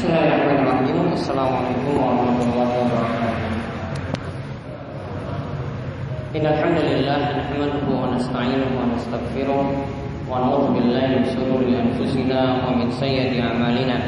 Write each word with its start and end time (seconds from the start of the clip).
Bismillahirrahmanirrahim. 0.00 1.12
Assalamualaikum 1.12 1.92
warahmatullahi 1.92 2.72
wabarakatuh. 2.72 3.52
Innal 6.40 6.56
hamdalillah 6.56 7.20
nahmaduhu 7.36 8.00
wa 8.00 8.08
nasta'inuhu 8.16 8.80
wa 8.80 8.96
nastaghfiruh 8.96 9.60
wa 10.24 10.40
na'udzu 10.40 10.72
billahi 10.72 11.20
min 11.20 11.24
shururi 11.28 11.76
anfusina 11.76 12.64
wa 12.64 12.80
min 12.80 12.88
sayyiati 12.96 13.44
a'malina. 13.44 14.00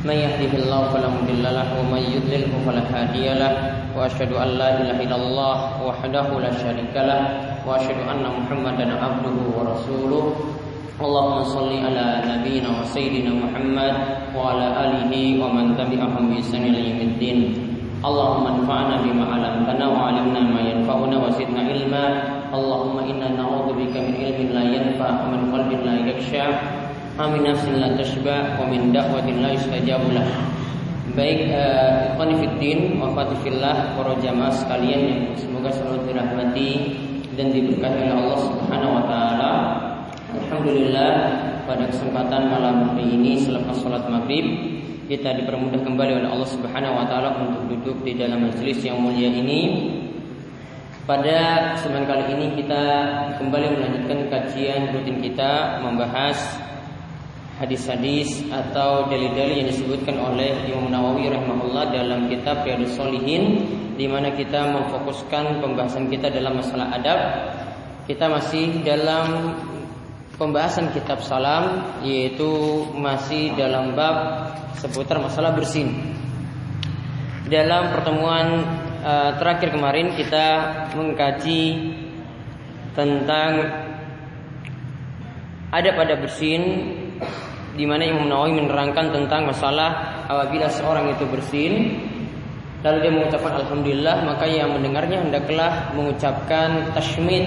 Man 0.00 0.16
yahdihillahu 0.16 0.88
fala 0.88 1.12
wa 1.12 1.92
man 1.92 2.00
yudlilhu 2.00 2.56
fala 2.64 2.80
wa 3.92 4.08
asyhadu 4.08 4.40
an 4.40 4.48
la 4.56 4.80
ilaha 4.80 5.04
illallah 5.04 5.56
wahdahu 5.76 6.40
la 6.40 6.48
syarika 6.56 7.04
lahu 7.04 7.68
wa 7.68 7.76
asyhadu 7.76 8.00
anna 8.00 8.32
Muhammadan 8.32 8.96
abduhu 8.96 9.60
wa 9.60 9.76
rasuluh 9.76 10.56
اللهم 11.01 11.37
صل 11.43 11.71
على 11.85 12.05
نبينا 12.29 12.69
وسيدنا 12.77 13.31
محمد 13.33 13.93
وعلى 14.37 14.67
اله 14.85 15.13
ومن 15.41 15.65
تبعهم 15.73 16.23
باحسان 16.29 16.61
الى 16.61 16.79
يوم 16.89 17.01
الدين 17.09 17.39
اللهم 18.05 18.43
انفعنا 18.47 18.95
بما 19.01 19.25
علمتنا 19.33 19.85
وعلمنا 19.87 20.41
ما 20.53 20.61
ينفعنا 20.61 21.15
وزدنا 21.25 21.61
علما 21.69 22.05
اللهم 22.53 22.95
انا 23.11 23.27
نعوذ 23.33 23.67
بك 23.81 23.95
من 23.97 24.13
علم 24.21 24.39
لا 24.53 24.63
ينفع 24.77 25.09
ومن 25.25 25.41
قلب 25.53 25.69
لا 25.85 25.95
يخشع 26.05 26.47
Amin 27.19 27.43
nafsin 27.43 27.75
la 27.75 27.91
tashba 27.99 28.55
wa 28.55 28.65
min 28.71 28.95
da'watin 28.95 29.43
la 29.43 29.51
yustajabu 29.51 30.15
lah. 30.15 30.25
Baik 31.11 31.51
uh, 31.51 32.15
ikhwan 32.15 32.39
fiddin 32.39 32.97
wa 33.03 33.11
fatifillah 33.11 33.99
para 33.99 34.15
jamaah 34.23 34.49
sekalian 34.49 35.01
yang 35.05 35.21
semoga 35.35 35.75
selalu 35.75 36.07
dirahmati 36.07 36.69
dan 37.35 37.51
diberkati 37.51 38.07
oleh 38.07 38.15
Allah 38.15 38.39
Subhanahu 38.47 38.95
wa 38.95 39.03
taala. 39.11 39.51
Alhamdulillah 40.46 41.10
pada 41.66 41.90
kesempatan 41.90 42.46
malam 42.46 42.94
hari 42.94 43.18
ini 43.18 43.42
selepas 43.42 43.82
sholat 43.82 44.06
maghrib 44.06 44.46
kita 45.10 45.34
dipermudah 45.42 45.82
kembali 45.82 46.22
oleh 46.22 46.28
Allah 46.30 46.46
Subhanahu 46.46 47.02
wa 47.02 47.06
taala 47.10 47.34
untuk 47.42 47.66
duduk 47.66 48.06
di 48.06 48.14
dalam 48.14 48.46
majelis 48.46 48.78
yang 48.78 49.02
mulia 49.02 49.26
ini. 49.26 49.90
Pada 51.02 51.74
kesempatan 51.74 52.06
kali 52.06 52.24
ini 52.38 52.46
kita 52.62 52.82
kembali 53.42 53.74
melanjutkan 53.74 54.18
kajian 54.30 54.94
rutin 54.94 55.18
kita 55.18 55.82
membahas 55.82 56.38
hadis-hadis 57.58 58.46
atau 58.46 59.10
dalil-dalil 59.10 59.66
yang 59.66 59.68
disebutkan 59.74 60.14
oleh 60.14 60.54
Imam 60.70 60.94
Nawawi 60.94 61.26
rahimahullah 61.26 61.90
dalam 61.90 62.30
kitab 62.30 62.62
Riyadhus 62.62 62.94
Shalihin 62.94 63.66
di 63.98 64.06
mana 64.06 64.30
kita 64.30 64.62
memfokuskan 64.62 65.58
pembahasan 65.58 66.06
kita 66.06 66.30
dalam 66.30 66.62
masalah 66.62 66.94
adab. 66.94 67.18
Kita 68.06 68.30
masih 68.30 68.86
dalam 68.86 69.50
pembahasan 70.36 70.92
kitab 70.92 71.24
salam 71.24 71.96
yaitu 72.04 72.48
masih 72.92 73.56
dalam 73.56 73.96
bab 73.96 74.16
seputar 74.76 75.16
masalah 75.20 75.56
bersin. 75.56 76.12
Dalam 77.48 77.94
pertemuan 77.96 78.46
uh, 79.00 79.30
terakhir 79.40 79.72
kemarin 79.72 80.12
kita 80.12 80.46
mengkaji 80.92 81.62
tentang 82.92 83.50
ada 85.72 85.90
pada 85.92 86.14
bersin 86.20 86.62
di 87.76 87.84
mana 87.84 88.08
Imam 88.08 88.28
Nawawi 88.28 88.56
menerangkan 88.56 89.12
tentang 89.12 89.44
masalah 89.52 90.24
apabila 90.24 90.68
seorang 90.72 91.12
itu 91.12 91.24
bersin 91.28 91.72
lalu 92.80 92.98
dia 93.04 93.12
mengucapkan 93.12 93.52
alhamdulillah 93.60 94.16
maka 94.24 94.48
yang 94.48 94.72
mendengarnya 94.72 95.20
hendaklah 95.20 95.92
mengucapkan 95.92 96.92
tashmid 96.96 97.44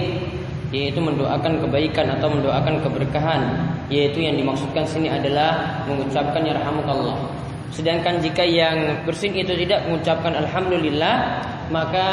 yaitu 0.70 1.02
mendoakan 1.02 1.62
kebaikan 1.66 2.06
atau 2.18 2.30
mendoakan 2.30 2.82
keberkahan. 2.82 3.42
Yaitu 3.90 4.22
yang 4.22 4.38
dimaksudkan 4.38 4.86
sini 4.86 5.10
adalah 5.10 5.82
mengucapkan 5.90 6.46
ya 6.46 6.54
rahmukallah 6.54 7.40
sedangkan 7.70 8.18
jika 8.18 8.42
yang 8.42 9.06
bersin 9.06 9.30
itu 9.30 9.54
tidak 9.54 9.86
mengucapkan 9.86 10.34
alhamdulillah 10.34 11.38
maka 11.70 12.06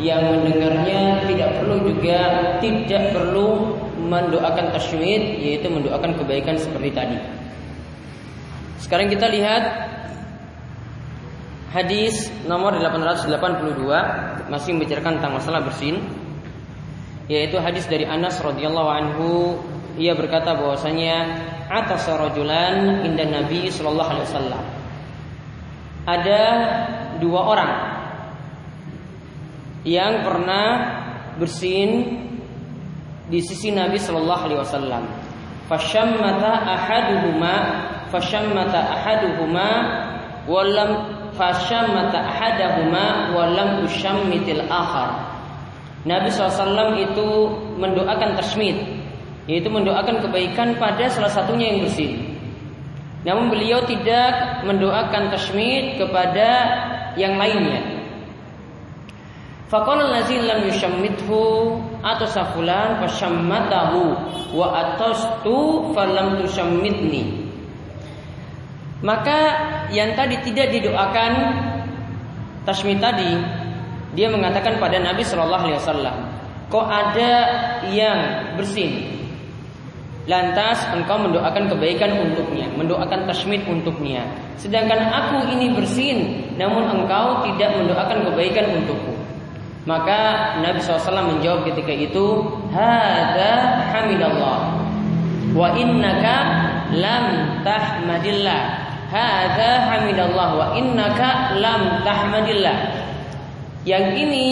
yang 0.00 0.24
mendengarnya 0.24 1.24
tidak 1.28 1.60
perlu 1.60 1.76
juga 1.84 2.20
tidak 2.64 3.12
perlu 3.12 3.76
mendoakan 4.08 4.72
tashmid 4.72 5.40
yaitu 5.40 5.68
mendoakan 5.68 6.16
kebaikan 6.16 6.56
seperti 6.56 6.90
tadi. 6.92 7.18
Sekarang 8.80 9.08
kita 9.08 9.28
lihat 9.28 9.62
hadis 11.72 12.32
nomor 12.44 12.76
882 12.76 14.48
masih 14.48 14.70
membicarakan 14.76 15.20
tentang 15.20 15.34
masalah 15.36 15.60
bersin 15.64 16.00
yaitu 17.26 17.58
hadis 17.58 17.86
dari 17.90 18.06
Anas 18.06 18.38
radhiyallahu 18.42 18.90
anhu. 18.90 19.30
Ia 19.96 20.12
berkata 20.12 20.52
bahwasanya 20.52 21.40
atas 21.72 22.04
rajulan 22.06 23.00
inda 23.02 23.24
Nabi 23.24 23.72
sallallahu 23.72 24.10
alaihi 24.12 24.28
wasallam. 24.28 24.64
Ada 26.06 26.42
dua 27.18 27.40
orang 27.48 27.74
yang 29.82 30.20
pernah 30.22 30.66
bersin 31.40 32.20
di 33.26 33.40
sisi 33.40 33.72
Nabi 33.72 33.96
sallallahu 33.96 34.42
alaihi 34.46 34.60
wasallam. 34.60 35.04
Fashammata 35.66 36.62
ahaduhuma 36.62 37.54
fashammata 38.12 38.86
ahaduhuma 38.86 39.68
walam 40.46 40.90
fashammata 41.34 42.22
ahadahuma 42.22 43.34
walam 43.34 43.84
ushammitil 43.84 44.62
akhar 44.70 45.35
Nabi 46.06 46.30
SAW 46.30 46.94
itu 47.02 47.28
mendoakan 47.82 48.38
tasmid 48.38 48.78
yaitu 49.50 49.66
mendoakan 49.70 50.22
kebaikan 50.22 50.78
pada 50.78 51.06
salah 51.10 51.30
satunya 51.30 51.74
yang 51.74 51.86
bersih. 51.86 52.14
Namun 53.26 53.50
beliau 53.50 53.82
tidak 53.86 54.62
mendoakan 54.62 55.34
tasmid 55.34 55.98
kepada 55.98 56.50
yang 57.18 57.34
lainnya. 57.34 57.82
Lam 59.66 60.60
yushammithu 60.70 61.74
atasa 61.98 62.54
fulan 62.54 63.02
fashammatahu 63.02 64.14
wa 64.54 64.94
falam 65.90 66.38
maka 69.02 69.38
yang 69.90 70.14
tadi 70.14 70.38
tidak 70.46 70.70
didoakan 70.70 71.32
tasmid 72.62 73.02
tadi 73.02 73.36
dia 74.16 74.32
mengatakan 74.32 74.80
pada 74.80 74.96
Nabi 74.96 75.20
Shallallahu 75.20 75.64
Alaihi 75.68 75.78
Wasallam, 75.84 76.16
kok 76.72 76.86
ada 76.88 77.32
yang 77.92 78.18
bersin, 78.56 79.16
lantas 80.24 80.82
engkau 80.90 81.20
mendoakan 81.20 81.68
kebaikan 81.70 82.16
untuknya, 82.16 82.66
mendoakan 82.74 83.28
tasmid 83.28 83.62
untuknya. 83.68 84.24
Sedangkan 84.56 84.98
aku 85.12 85.52
ini 85.52 85.70
bersin, 85.76 86.48
namun 86.56 86.88
engkau 86.88 87.44
tidak 87.44 87.76
mendoakan 87.76 88.24
kebaikan 88.32 88.66
untukku. 88.82 89.12
Maka 89.86 90.18
Nabi 90.64 90.82
SAW 90.82 91.38
menjawab 91.38 91.62
ketika 91.70 91.94
itu, 91.94 92.42
Hada 92.74 93.86
hamidallah, 93.94 94.74
wa 95.54 95.68
innaka 95.78 96.36
lam 96.90 97.26
tahmadillah. 97.62 98.82
Hada 99.06 99.86
hamidallah 99.86 100.48
wa 100.58 100.66
innaka 100.74 101.54
lam 101.62 102.02
tahmadillah. 102.02 102.95
Yang 103.86 104.04
ini 104.18 104.48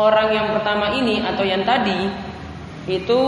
orang 0.00 0.32
yang 0.32 0.48
pertama 0.56 0.96
ini 0.96 1.20
atau 1.20 1.44
yang 1.44 1.60
tadi 1.68 2.08
itu 2.88 3.20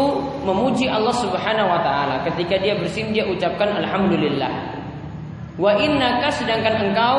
memuji 0.42 0.88
Allah 0.88 1.12
Subhanahu 1.12 1.68
wa 1.68 1.80
taala. 1.84 2.24
Ketika 2.24 2.58
dia 2.58 2.74
bersin 2.74 3.12
dia 3.12 3.28
ucapkan 3.28 3.76
alhamdulillah. 3.76 4.50
Wa 5.60 5.78
innaka 5.78 6.32
sedangkan 6.32 6.90
engkau 6.90 7.16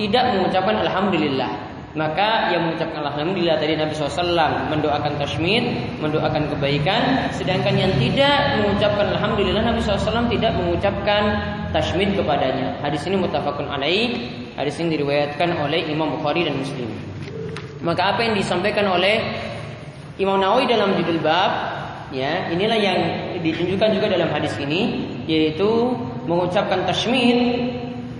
tidak 0.00 0.34
mengucapkan 0.34 0.80
alhamdulillah. 0.80 1.70
Maka 1.90 2.54
yang 2.54 2.70
mengucapkan 2.70 3.02
Alhamdulillah 3.02 3.58
tadi 3.58 3.74
Nabi 3.74 3.90
SAW 3.98 4.70
mendoakan 4.70 5.18
tashmid, 5.18 5.74
mendoakan 5.98 6.46
kebaikan 6.54 7.26
Sedangkan 7.34 7.74
yang 7.74 7.90
tidak 7.98 8.62
mengucapkan 8.62 9.10
Alhamdulillah 9.10 9.58
Nabi 9.58 9.82
SAW 9.82 10.30
tidak 10.30 10.54
mengucapkan 10.54 11.42
tashmid 11.74 12.14
kepadanya 12.14 12.78
Hadis 12.78 13.02
ini 13.10 13.18
mutafakun 13.18 13.66
alaih 13.66 14.22
Hadis 14.60 14.76
ini 14.76 15.00
diriwayatkan 15.00 15.56
oleh 15.56 15.88
Imam 15.88 16.20
Bukhari 16.20 16.44
dan 16.44 16.60
Muslim 16.60 16.92
Maka 17.80 18.12
apa 18.12 18.28
yang 18.28 18.36
disampaikan 18.36 18.84
oleh 18.92 19.24
Imam 20.20 20.36
Nawawi 20.36 20.68
dalam 20.68 20.92
judul 21.00 21.16
bab 21.24 21.48
ya 22.12 22.52
Inilah 22.52 22.76
yang 22.76 23.00
ditunjukkan 23.40 23.88
juga 23.96 24.12
dalam 24.12 24.28
hadis 24.28 24.52
ini 24.60 25.08
Yaitu 25.24 25.96
mengucapkan 26.28 26.84
tashmid 26.84 27.72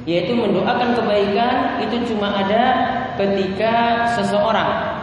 Yaitu 0.09 0.33
mendoakan 0.33 0.97
kebaikan 0.97 1.85
Itu 1.85 2.09
cuma 2.09 2.33
ada 2.33 2.65
ketika 3.21 4.09
seseorang 4.17 4.97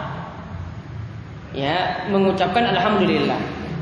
ya 1.54 2.06
mengucapkan 2.12 2.66
alhamdulillah. 2.74 3.38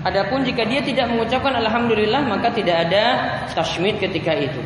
Adapun 0.07 0.47
jika 0.47 0.63
dia 0.63 0.85
tidak 0.87 1.11
mengucapkan 1.11 1.59
alhamdulillah 1.59 2.23
maka 2.23 2.55
tidak 2.55 2.87
ada 2.87 3.05
tashmid 3.51 3.99
ketika 3.99 4.37
itu. 4.39 4.63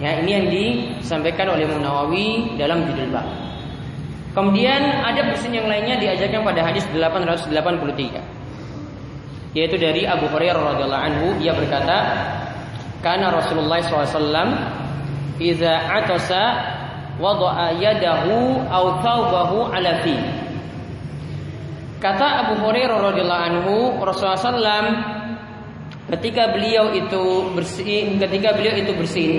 Ya, 0.00 0.16
ini 0.24 0.30
yang 0.32 0.46
disampaikan 0.48 1.52
oleh 1.52 1.68
Imam 1.68 1.84
Nawawi 1.84 2.56
dalam 2.56 2.88
judul 2.88 3.12
bab. 3.12 3.28
Kemudian 4.32 4.80
ada 5.04 5.28
bersin 5.28 5.52
yang 5.52 5.68
lainnya 5.68 6.00
diajarkan 6.00 6.40
pada 6.40 6.64
hadis 6.64 6.88
883 6.88 8.40
yaitu 9.50 9.74
dari 9.74 10.06
Abu 10.06 10.30
Hurairah 10.30 10.62
radhiyallahu 10.62 11.04
anhu 11.10 11.26
ia 11.42 11.50
berkata 11.50 11.98
karena 13.02 13.34
Rasulullah 13.34 13.82
SAW 13.82 14.30
idza 15.42 15.74
atasa 15.90 16.42
wada'a 17.18 17.74
yadahu 17.80 18.62
aw 18.68 18.84
thawbahu 19.02 19.72
ala 19.72 20.04
fi. 20.06 20.16
Kata 22.00 22.48
Abu 22.48 22.64
Hurairah 22.64 23.12
radhiyallahu 23.12 23.44
anhu, 23.44 23.74
Rasulullah 24.00 24.40
SAW 24.40 24.88
ketika 26.16 26.56
beliau 26.56 26.96
itu 26.96 27.52
bersin, 27.52 28.16
ketika 28.16 28.56
beliau 28.56 28.72
itu 28.72 28.92
bersin, 28.96 29.36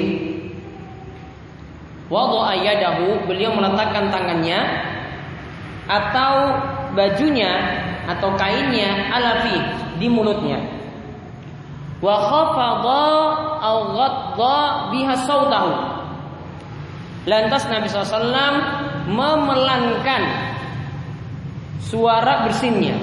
wada'a 2.12 2.54
yadahu, 2.60 3.24
beliau 3.24 3.56
meletakkan 3.56 4.12
tangannya 4.12 4.60
atau 5.88 6.60
bajunya 6.92 7.52
atau 8.12 8.36
kainnya 8.36 9.08
ala 9.16 9.48
fi 9.48 9.56
di 9.98 10.12
mulutnya. 10.12 10.60
Wa 12.04 12.16
khafadha 12.19 13.08
aw 13.62 13.78
ghadda 13.94 14.60
biha 14.90 15.16
sautahu 15.24 15.72
Lantas 17.30 17.69
Nabi 17.69 17.86
SAW 17.86 18.25
memelankan 19.06 20.24
suara 21.78 22.50
bersinnya. 22.50 22.98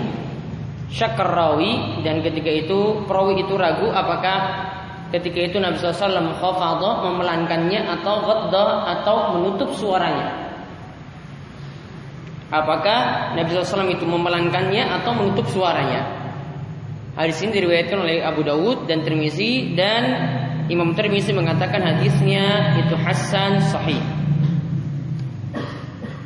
Syakar 0.90 1.30
rawi 1.30 2.02
dan 2.02 2.24
ketika 2.26 2.50
itu 2.50 3.04
perawi 3.06 3.44
itu 3.44 3.54
ragu 3.54 3.92
apakah 3.94 4.67
ketika 5.08 5.38
itu 5.40 5.56
Nabi 5.56 5.80
SAW 5.80 6.36
khafadha 6.36 6.90
memelankannya 7.08 7.80
atau 7.98 8.14
ghadda 8.24 8.66
atau 8.98 9.16
menutup 9.36 9.72
suaranya. 9.72 10.48
Apakah 12.48 13.32
Nabi 13.36 13.48
SAW 13.52 13.92
itu 13.92 14.04
memelankannya 14.08 14.84
atau 15.00 15.12
menutup 15.16 15.44
suaranya? 15.52 16.16
Hadis 17.18 17.42
ini 17.42 17.60
diriwayatkan 17.60 17.98
oleh 17.98 18.22
Abu 18.22 18.46
Dawud 18.46 18.86
dan 18.86 19.02
Tirmizi 19.02 19.74
dan 19.74 20.02
Imam 20.68 20.94
Tirmizi 20.94 21.32
mengatakan 21.32 21.80
hadisnya 21.82 22.78
itu 22.78 22.94
hasan 22.94 23.58
sahih. 23.68 24.00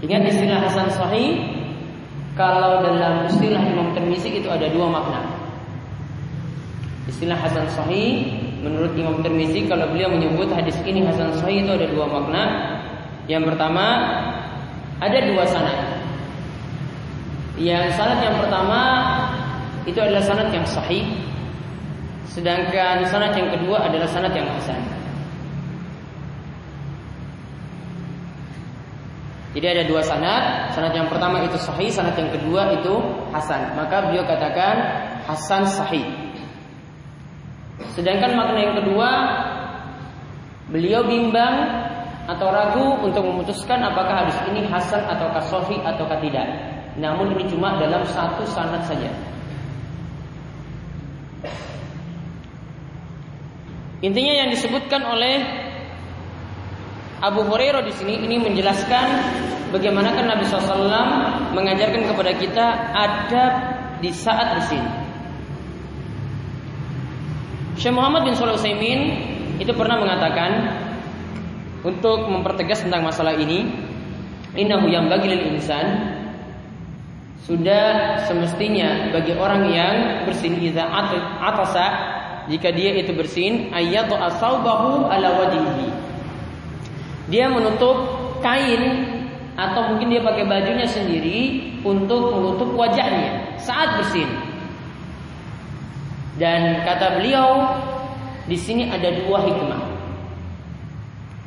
Ingat 0.02 0.23
istilah 0.34 0.58
hasan 0.67 0.90
sahih 0.90 1.31
kalau 2.34 2.82
dalam 2.82 3.31
istilah 3.31 3.62
Imam 3.62 3.94
Tirmizi 3.94 4.43
itu 4.43 4.50
ada 4.50 4.67
dua 4.69 4.90
makna. 4.90 5.23
Istilah 7.06 7.38
hasan 7.38 7.67
sahih 7.70 8.41
menurut 8.62 8.94
Imam 8.94 9.20
Tirmizi 9.20 9.66
kalau 9.66 9.90
beliau 9.90 10.08
menyebut 10.14 10.48
hadis 10.54 10.78
ini 10.86 11.02
hasan 11.02 11.34
sahih 11.42 11.66
itu 11.66 11.72
ada 11.74 11.86
dua 11.90 12.06
makna. 12.06 12.44
Yang 13.26 13.52
pertama 13.54 13.86
ada 15.02 15.18
dua 15.26 15.44
sanad. 15.44 15.78
Yang 17.58 17.98
sanad 17.98 18.18
yang 18.22 18.38
pertama 18.38 18.80
itu 19.82 19.98
adalah 19.98 20.22
sanad 20.22 20.48
yang 20.54 20.64
sahih 20.64 21.04
Sedangkan 22.32 23.04
sanad 23.12 23.36
yang 23.36 23.52
kedua 23.52 23.84
adalah 23.84 24.08
sanad 24.08 24.32
yang 24.32 24.48
hasan. 24.48 24.80
Jadi 29.52 29.66
ada 29.68 29.84
dua 29.84 30.00
sanad, 30.00 30.72
sanad 30.72 30.96
yang 30.96 31.12
pertama 31.12 31.44
itu 31.44 31.60
sahih, 31.60 31.92
sanad 31.92 32.16
yang 32.16 32.32
kedua 32.32 32.72
itu 32.72 33.04
hasan. 33.36 33.76
Maka 33.76 34.08
beliau 34.08 34.24
katakan 34.24 34.80
hasan 35.28 35.68
sahih. 35.68 36.08
Sedangkan 37.93 38.38
makna 38.38 38.58
yang 38.62 38.76
kedua 38.79 39.08
beliau 40.73 41.05
bimbang 41.05 41.69
atau 42.31 42.49
ragu 42.55 42.87
untuk 43.02 43.26
memutuskan 43.26 43.82
apakah 43.82 44.25
hadis 44.25 44.38
ini 44.49 44.62
hasan 44.70 45.02
atau 45.05 45.29
kasofi 45.34 45.76
atau 45.82 46.06
tidak. 46.23 46.46
Namun 46.96 47.34
ini 47.34 47.50
cuma 47.50 47.76
dalam 47.82 48.06
satu 48.06 48.46
sanad 48.46 48.84
saja. 48.87 49.11
Intinya 54.02 54.34
yang 54.34 54.49
disebutkan 54.50 55.02
oleh 55.06 55.46
Abu 57.23 57.46
Hurairah 57.46 57.87
di 57.87 57.94
sini 57.94 58.19
ini 58.19 58.43
menjelaskan 58.43 59.06
bagaimana 59.70 60.11
kan 60.11 60.26
Nabi 60.26 60.43
SAW 60.43 61.55
mengajarkan 61.55 62.11
kepada 62.11 62.32
kita 62.34 62.67
adab 62.99 63.52
di 64.02 64.11
saat 64.11 64.58
bersin. 64.58 65.01
Syekh 67.76 67.96
Muhammad 67.96 68.28
bin 68.28 68.36
Shalih 68.36 68.60
Utsaimin 68.60 69.00
itu 69.56 69.72
pernah 69.72 69.96
mengatakan 69.96 70.76
untuk 71.82 72.28
mempertegas 72.28 72.84
tentang 72.84 73.02
masalah 73.02 73.32
ini, 73.32 73.64
innahu 74.54 74.92
yang 74.92 75.08
bagi 75.08 75.32
lil 75.32 75.56
insan 75.56 76.19
sudah 77.42 78.22
semestinya 78.28 79.10
bagi 79.10 79.34
orang 79.34 79.66
yang 79.72 79.94
bersin 80.28 80.62
idza 80.62 80.86
atasa 81.42 81.86
jika 82.46 82.70
dia 82.70 82.94
itu 82.94 83.10
bersin 83.16 83.74
ayat 83.74 84.12
asaubahu 84.12 85.10
ala 85.10 85.42
wajhihi. 85.42 85.88
Dia 87.32 87.50
menutup 87.50 87.98
kain 88.44 89.10
atau 89.56 89.94
mungkin 89.94 90.10
dia 90.10 90.22
pakai 90.22 90.44
bajunya 90.46 90.86
sendiri 90.86 91.40
untuk 91.82 92.36
menutup 92.36 92.74
wajahnya 92.76 93.58
saat 93.58 93.96
bersin. 93.98 94.28
Dan 96.40 96.81
kata 96.87 97.20
beliau 97.20 97.76
di 98.49 98.56
sini 98.56 98.88
ada 98.88 99.08
dua 99.25 99.44
hikmah. 99.44 99.82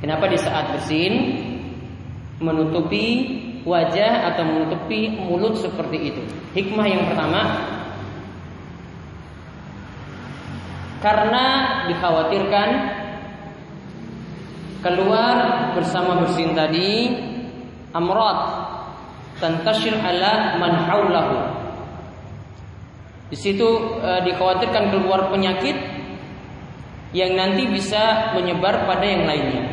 Kenapa 0.03 0.29
di 0.29 0.37
saat 0.37 0.75
bersin 0.75 1.13
menutupi 2.37 3.07
wajah 3.65 4.29
atau 4.33 4.43
menutupi 4.45 5.09
mulut 5.09 5.57
seperti 5.57 5.97
itu? 6.13 6.21
Hikmah 6.53 6.85
yang 6.85 7.09
pertama, 7.09 7.41
karena 11.01 11.45
dikhawatirkan 11.89 12.69
keluar 14.85 15.35
bersama 15.73 16.21
bersin 16.21 16.53
tadi 16.53 17.17
amrad 17.93 18.39
tantashir 19.41 19.97
ala 19.97 20.61
man 20.61 20.73
haulahu. 20.85 21.37
Di 23.29 23.37
situ 23.37 23.69
e, 23.99 24.09
dikhawatirkan 24.29 24.93
keluar 24.93 25.33
penyakit 25.33 25.75
yang 27.15 27.33
nanti 27.33 27.65
bisa 27.71 28.35
menyebar 28.37 28.85
pada 28.85 29.05
yang 29.05 29.23
lainnya. 29.25 29.63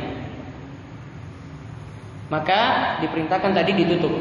Maka 2.33 2.61
diperintahkan 3.05 3.53
tadi 3.53 3.73
ditutup. 3.77 4.15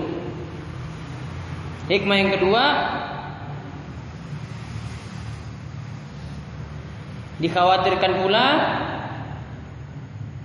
Hikmah 1.87 2.17
yang 2.19 2.31
kedua 2.35 2.63
Dikhawatirkan 7.41 8.21
pula 8.21 8.47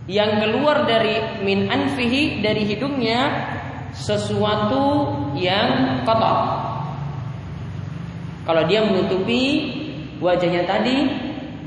yang 0.09 0.41
keluar 0.41 0.89
dari 0.89 1.45
min 1.45 1.69
anfihi 1.69 2.41
dari 2.41 2.65
hidungnya 2.65 3.53
sesuatu 3.93 5.13
yang 5.37 6.01
kotor. 6.09 6.56
Kalau 8.47 8.63
dia 8.71 8.81
menutupi 8.87 9.43
wajahnya 10.23 10.65
tadi 10.65 11.11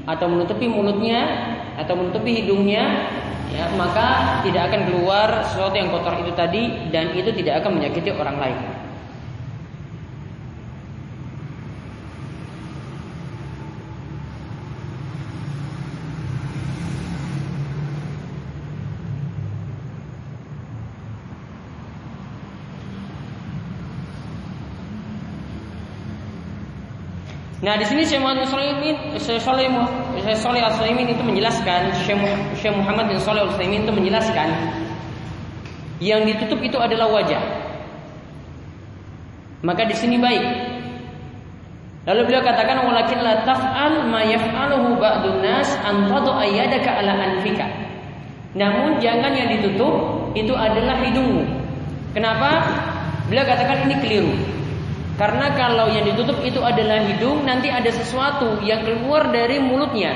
atau 0.08 0.26
menutupi 0.32 0.66
mulutnya 0.66 1.22
atau 1.76 1.94
menutupi 2.00 2.40
hidungnya 2.42 3.12
ya 3.52 3.66
maka 3.76 4.40
tidak 4.46 4.72
akan 4.72 4.82
keluar 4.90 5.44
sesuatu 5.46 5.76
yang 5.76 5.92
kotor 5.92 6.16
itu 6.22 6.32
tadi 6.34 6.90
dan 6.90 7.12
itu 7.14 7.30
tidak 7.36 7.62
akan 7.62 7.78
menyakiti 7.78 8.16
orang 8.16 8.38
lain. 8.40 8.79
Nah 27.70 27.78
di 27.78 27.86
sini 27.86 28.02
Syekh 28.02 28.26
Muhammad 28.26 28.50
bin 28.50 28.50
Sulaiman, 28.50 28.98
Syekh 29.22 30.42
Saleh 30.42 30.66
Al 30.66 30.74
itu 30.90 31.22
menjelaskan, 31.22 31.94
Syekh 32.58 32.74
Muhammad 32.74 33.14
bin 33.14 33.22
Saleh 33.22 33.46
Al 33.46 33.54
itu 33.62 33.92
menjelaskan 33.94 34.50
yang 36.02 36.26
ditutup 36.26 36.58
itu 36.66 36.82
adalah 36.82 37.14
wajah. 37.14 37.38
Maka 39.62 39.86
di 39.86 39.94
sini 39.94 40.18
baik. 40.18 40.42
Lalu 42.10 42.26
beliau 42.26 42.42
katakan 42.42 42.90
walakin 42.90 43.22
la 43.22 43.46
taf'al 43.46 44.02
ma 44.10 44.26
yaf'aluhu 44.26 44.98
ba'dun 44.98 45.46
nas 45.46 45.70
an 45.86 46.10
tadu 46.10 46.34
ayyadaka 46.42 46.90
ala 46.90 47.22
anfika. 47.22 47.70
Namun 48.58 48.98
jangan 48.98 49.30
yang 49.38 49.46
ditutup 49.46 50.34
itu 50.34 50.58
adalah 50.58 50.98
hidungmu. 51.06 51.46
Kenapa? 52.18 52.66
Beliau 53.30 53.46
katakan 53.46 53.86
ini 53.86 53.96
keliru. 54.02 54.34
Karena 55.20 55.52
kalau 55.52 55.92
yang 55.92 56.08
ditutup 56.08 56.40
itu 56.48 56.64
adalah 56.64 57.04
hidung, 57.04 57.44
nanti 57.44 57.68
ada 57.68 57.92
sesuatu 57.92 58.64
yang 58.64 58.88
keluar 58.88 59.28
dari 59.36 59.60
mulutnya 59.60 60.16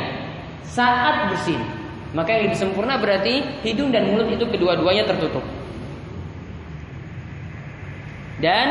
saat 0.64 1.28
bersin. 1.28 1.60
Maka 2.16 2.32
yang 2.32 2.48
lebih 2.48 2.56
sempurna 2.56 2.96
berarti 2.96 3.44
hidung 3.68 3.92
dan 3.92 4.08
mulut 4.08 4.32
itu 4.32 4.48
kedua-duanya 4.48 5.04
tertutup. 5.04 5.44
Dan 8.40 8.68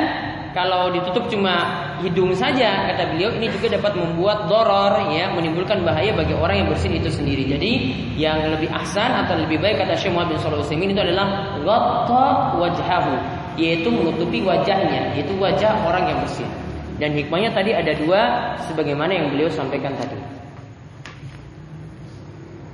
kalau 0.57 0.89
ditutup 0.89 1.29
cuma 1.29 1.85
hidung 2.01 2.33
saja 2.33 2.93
kata 2.93 3.13
beliau 3.13 3.33
ini 3.37 3.49
juga 3.53 3.77
dapat 3.77 3.97
membuat 3.97 4.49
doror 4.49 5.13
ya 5.13 5.33
menimbulkan 5.33 5.81
bahaya 5.81 6.13
bagi 6.13 6.37
orang 6.37 6.65
yang 6.65 6.69
bersin 6.69 6.93
itu 6.93 7.09
sendiri 7.09 7.49
jadi 7.49 7.73
yang 8.21 8.53
lebih 8.53 8.69
ahsan 8.69 9.25
atau 9.25 9.41
lebih 9.41 9.65
baik 9.65 9.81
kata 9.81 9.97
Syekh 9.97 10.13
Muhammad 10.13 10.37
bin 10.37 10.45
Shalih 10.45 10.93
itu 10.93 11.01
adalah 11.01 11.57
ghatta 11.65 12.29
wajhahu 12.61 13.17
yaitu 13.57 13.89
menutupi 13.89 14.41
wajahnya 14.45 15.17
yaitu 15.17 15.35
wajah 15.37 15.73
orang 15.85 16.09
yang 16.09 16.19
bersin 16.25 16.49
dan 16.97 17.13
hikmahnya 17.13 17.51
tadi 17.53 17.75
ada 17.75 17.93
dua 17.99 18.21
sebagaimana 18.69 19.13
yang 19.13 19.27
beliau 19.33 19.51
sampaikan 19.51 19.93
tadi 19.97 20.43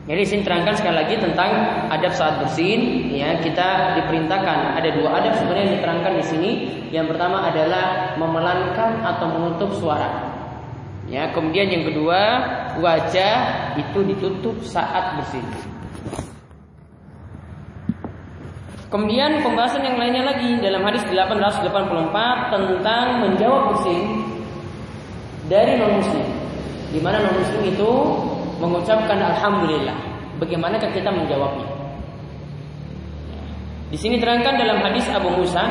jadi 0.08 0.24
sini 0.24 0.40
terangkan 0.40 0.72
sekali 0.72 1.04
lagi 1.04 1.20
tentang 1.20 1.52
adab 1.92 2.16
saat 2.16 2.40
bersin. 2.40 3.12
Ya, 3.12 3.36
kita 3.44 4.00
diperintahkan 4.00 4.80
ada 4.80 4.88
dua 4.96 5.20
adab 5.20 5.36
sebenarnya 5.36 5.68
yang 5.68 5.74
diterangkan 5.76 6.12
di 6.16 6.24
sini. 6.24 6.50
Yang 6.88 7.12
pertama 7.12 7.44
adalah 7.44 8.16
memelankan 8.16 9.04
atau 9.04 9.26
menutup 9.28 9.68
suara. 9.76 10.32
Ya, 11.12 11.28
kemudian 11.36 11.68
yang 11.68 11.84
kedua 11.92 12.20
wajah 12.80 13.36
itu 13.76 14.00
ditutup 14.08 14.56
saat 14.64 15.20
bersin. 15.20 15.44
Kemudian 18.88 19.44
pembahasan 19.44 19.84
yang 19.84 20.00
lainnya 20.00 20.24
lagi 20.24 20.56
dalam 20.64 20.80
hadis 20.80 21.04
884 21.12 21.68
tentang 22.48 23.04
menjawab 23.20 23.76
bersin 23.76 24.24
dari 25.44 25.76
non 25.76 26.00
muslim. 26.00 26.24
Di 26.88 27.00
mana 27.04 27.20
non 27.20 27.36
muslim 27.36 27.68
itu 27.68 27.90
mengucapkan 28.56 29.20
alhamdulillah. 29.20 29.92
Bagaimana 30.40 30.80
kita 30.80 31.12
menjawabnya? 31.12 31.68
Di 33.92 33.96
sini 34.00 34.16
terangkan 34.16 34.56
dalam 34.56 34.80
hadis 34.80 35.04
Abu 35.12 35.36
Musa 35.36 35.68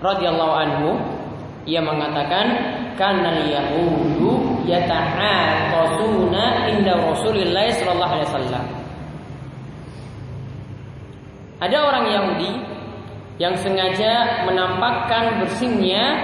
radhiyallahu 0.00 0.54
anhu 0.56 0.96
ia 1.68 1.84
mengatakan 1.84 2.56
kana 2.96 3.44
yahudu 3.48 4.64
yatahaqasuna 4.64 6.72
inda 6.72 6.96
Rasulillah 6.96 7.68
sallallahu 7.76 8.12
alaihi 8.16 8.28
wasallam. 8.32 8.64
Ada 11.60 11.76
orang 11.76 12.04
Yahudi 12.08 12.52
yang 13.36 13.52
sengaja 13.60 14.44
menampakkan 14.48 15.44
bersinnya 15.44 16.16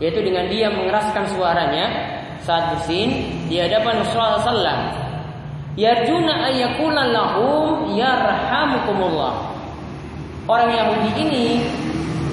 yaitu 0.00 0.20
dengan 0.24 0.48
dia 0.48 0.72
mengeraskan 0.72 1.28
suaranya 1.32 1.86
saat 2.44 2.76
bersin 2.76 3.08
di 3.48 3.60
hadapan 3.60 4.00
Rasulullah 4.00 4.40
sallallahu 4.40 5.08
Yarjuna 5.78 6.50
ayyakuna 6.50 7.08
lahum 7.14 7.94
yarhamukumullah. 7.94 9.54
Orang 10.50 10.74
Yahudi 10.74 11.10
ini 11.14 11.46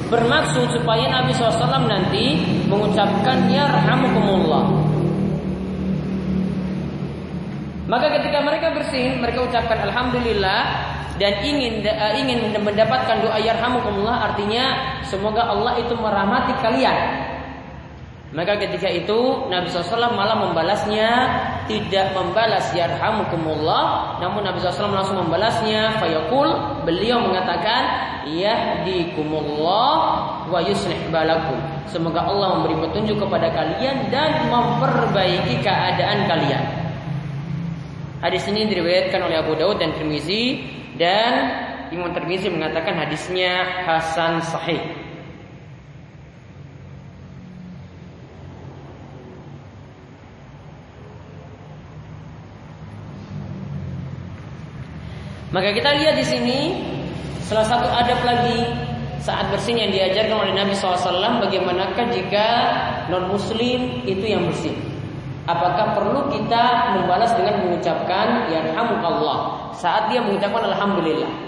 bermaksud 0.09 0.73
supaya 0.73 1.05
Nabi 1.05 1.31
SAW 1.37 1.85
nanti 1.85 2.43
mengucapkan 2.65 3.45
yarhamukumullah. 3.47 4.65
Maka 7.87 8.19
ketika 8.19 8.41
mereka 8.41 8.73
bersin, 8.73 9.21
mereka 9.21 9.47
ucapkan 9.47 9.85
alhamdulillah 9.85 10.96
dan 11.17 11.33
ingin 11.41 11.81
uh, 11.85 12.13
ingin 12.13 12.53
mendapatkan 12.61 13.21
doa 13.25 13.41
yarhamukumullah 13.41 14.33
artinya 14.33 14.97
semoga 15.05 15.49
Allah 15.49 15.81
itu 15.81 15.93
merahmati 15.97 16.53
kalian. 16.61 17.27
Maka 18.27 18.59
ketika 18.59 18.91
itu 18.91 19.47
Nabi 19.47 19.71
SAW 19.71 20.11
malah 20.11 20.35
membalasnya 20.35 21.07
Tidak 21.63 22.11
membalas 22.11 22.75
yarhamukumullah 22.75 24.19
Namun 24.19 24.43
Nabi 24.43 24.59
SAW 24.59 24.91
langsung 24.91 25.23
membalasnya. 25.23 25.95
Fayaqul 25.95 26.83
Beliau 26.83 27.23
mengatakan 27.23 27.87
Yahdikumullah 28.27 29.95
Wa 30.51 30.59
yuslih 30.59 31.07
balakum. 31.07 31.55
Semoga 31.87 32.27
Allah 32.27 32.59
memberi 32.59 32.75
petunjuk 32.83 33.15
kepada 33.15 33.47
kalian 33.47 34.11
Dan 34.11 34.51
memperbaiki 34.51 35.63
keadaan 35.63 36.27
kalian. 36.27 36.67
Hadis 38.19 38.43
ini 38.49 38.67
diriwayatkan 38.67 39.23
oleh 39.23 39.39
Abu 39.39 39.55
Daud 39.55 39.79
dan 39.79 39.93
Tirmizi 39.93 40.67
Dan 40.97 41.33
Imam 41.93 42.09
Tirmizi 42.11 42.49
mengatakan 42.49 42.97
hadisnya 42.97 43.85
Hasan 43.85 44.41
Sahih. 44.41 44.81
Maka 55.47 55.71
kita 55.71 55.95
lihat 55.95 56.19
di 56.19 56.25
sini 56.27 56.59
salah 57.47 57.63
satu 57.63 57.87
adab 57.87 58.19
lagi 58.27 58.67
saat 59.23 59.47
bersin 59.47 59.79
yang 59.79 59.95
diajarkan 59.95 60.43
oleh 60.43 60.53
Nabi 60.53 60.75
SAW 60.75 61.39
bagaimanakah 61.39 62.11
jika 62.11 62.47
non 63.07 63.31
muslim 63.31 64.03
itu 64.03 64.27
yang 64.27 64.43
bersin 64.43 64.96
apakah 65.47 65.95
perlu 65.95 66.27
kita 66.29 66.93
membalas 66.99 67.31
dengan 67.33 67.63
mengucapkan 67.65 68.51
Allah 69.01 69.71
saat 69.73 70.11
dia 70.11 70.19
mengucapkan 70.19 70.67
alhamdulillah 70.67 71.47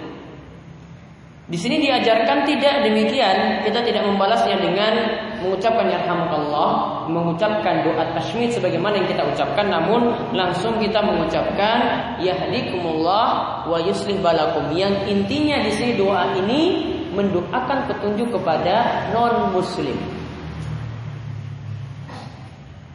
di 1.50 1.58
sini 1.58 1.82
diajarkan 1.82 2.46
tidak 2.46 2.86
demikian, 2.86 3.65
kita 3.65 3.82
tidak 3.82 4.06
membalasnya 4.06 4.53
dengan 4.62 4.94
mengucapkan 5.41 5.89
yarhamukallah, 5.89 6.70
mengucapkan 7.10 7.82
doa 7.82 8.06
tasmid 8.13 8.53
sebagaimana 8.53 9.01
yang 9.01 9.10
kita 9.10 9.25
ucapkan 9.25 9.65
namun 9.65 10.13
langsung 10.29 10.77
kita 10.77 11.01
mengucapkan 11.01 12.13
yahdikumullah 12.22 13.65
wa 13.65 13.82
yuslih 13.82 14.22
balakum. 14.22 14.70
Yang 14.77 15.10
intinya 15.10 15.58
di 15.65 15.74
sini 15.74 15.98
doa 15.98 16.38
ini 16.38 16.62
mendoakan 17.18 17.89
petunjuk 17.89 18.29
kepada 18.29 19.10
non 19.10 19.50
muslim. 19.50 19.98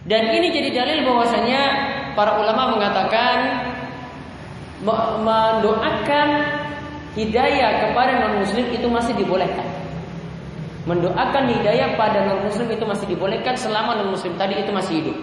Dan 0.04 0.28
ini 0.36 0.52
jadi 0.52 0.68
dalil 0.84 1.08
bahwasanya 1.08 1.62
para 2.12 2.36
ulama 2.36 2.76
mengatakan 2.76 3.36
mendoakan 5.24 6.28
hidayah 7.16 7.88
kepada 7.88 8.20
non 8.20 8.44
muslim 8.44 8.68
itu 8.68 8.84
masih 8.84 9.16
dibolehkan. 9.16 9.64
Mendoakan 10.84 11.56
hidayah 11.56 11.96
pada 11.96 12.20
non 12.28 12.44
muslim 12.44 12.68
itu 12.68 12.84
masih 12.84 13.08
dibolehkan 13.08 13.56
selama 13.56 13.96
non 13.96 14.12
muslim 14.12 14.36
tadi 14.36 14.60
itu 14.60 14.68
masih 14.76 15.00
hidup. 15.00 15.16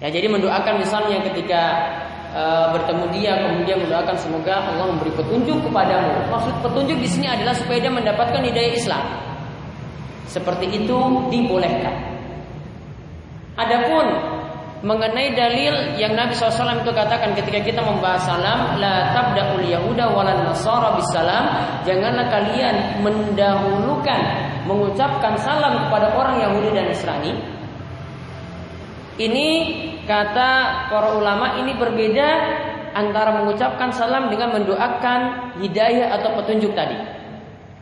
Ya 0.00 0.08
jadi 0.08 0.32
mendoakan 0.32 0.80
misalnya 0.80 1.20
ketika 1.28 1.60
e, 2.32 2.42
bertemu 2.72 3.04
dia 3.16 3.32
kemudian 3.36 3.84
mendoakan 3.84 4.16
semoga 4.16 4.64
Allah 4.64 4.96
memberi 4.96 5.12
petunjuk 5.12 5.60
kepadamu. 5.60 6.24
Maksud 6.32 6.54
petunjuk 6.64 7.04
di 7.04 7.08
sini 7.08 7.28
adalah 7.28 7.52
supaya 7.52 7.84
dia 7.84 7.92
mendapatkan 7.92 8.40
hidayah 8.40 8.72
Islam. 8.72 9.04
Seperti 10.24 10.72
itu 10.72 10.96
dibolehkan. 11.28 12.15
Adapun 13.56 14.06
mengenai 14.84 15.32
dalil 15.32 15.96
yang 15.96 16.12
Nabi 16.12 16.36
SAW 16.36 16.84
itu 16.84 16.92
katakan 16.92 17.32
ketika 17.32 17.64
kita 17.64 17.80
membahas 17.80 18.28
salam 18.28 18.76
la 18.76 19.16
tabda'ul 19.16 19.64
yahuda 19.64 20.12
walan 20.12 20.44
nasara 20.44 20.92
bisalam 21.00 21.44
janganlah 21.88 22.28
kalian 22.28 23.00
mendahulukan 23.00 24.20
mengucapkan 24.68 25.40
salam 25.40 25.88
kepada 25.88 26.12
orang 26.12 26.42
Yahudi 26.42 26.68
dan 26.74 26.90
Nasrani. 26.90 27.32
Ini 29.16 29.48
kata 30.04 30.50
para 30.92 31.16
ulama 31.16 31.56
ini 31.64 31.72
berbeda 31.72 32.28
antara 32.92 33.40
mengucapkan 33.40 33.88
salam 33.88 34.28
dengan 34.28 34.52
mendoakan 34.60 35.20
hidayah 35.64 36.20
atau 36.20 36.36
petunjuk 36.36 36.76
tadi. 36.76 37.00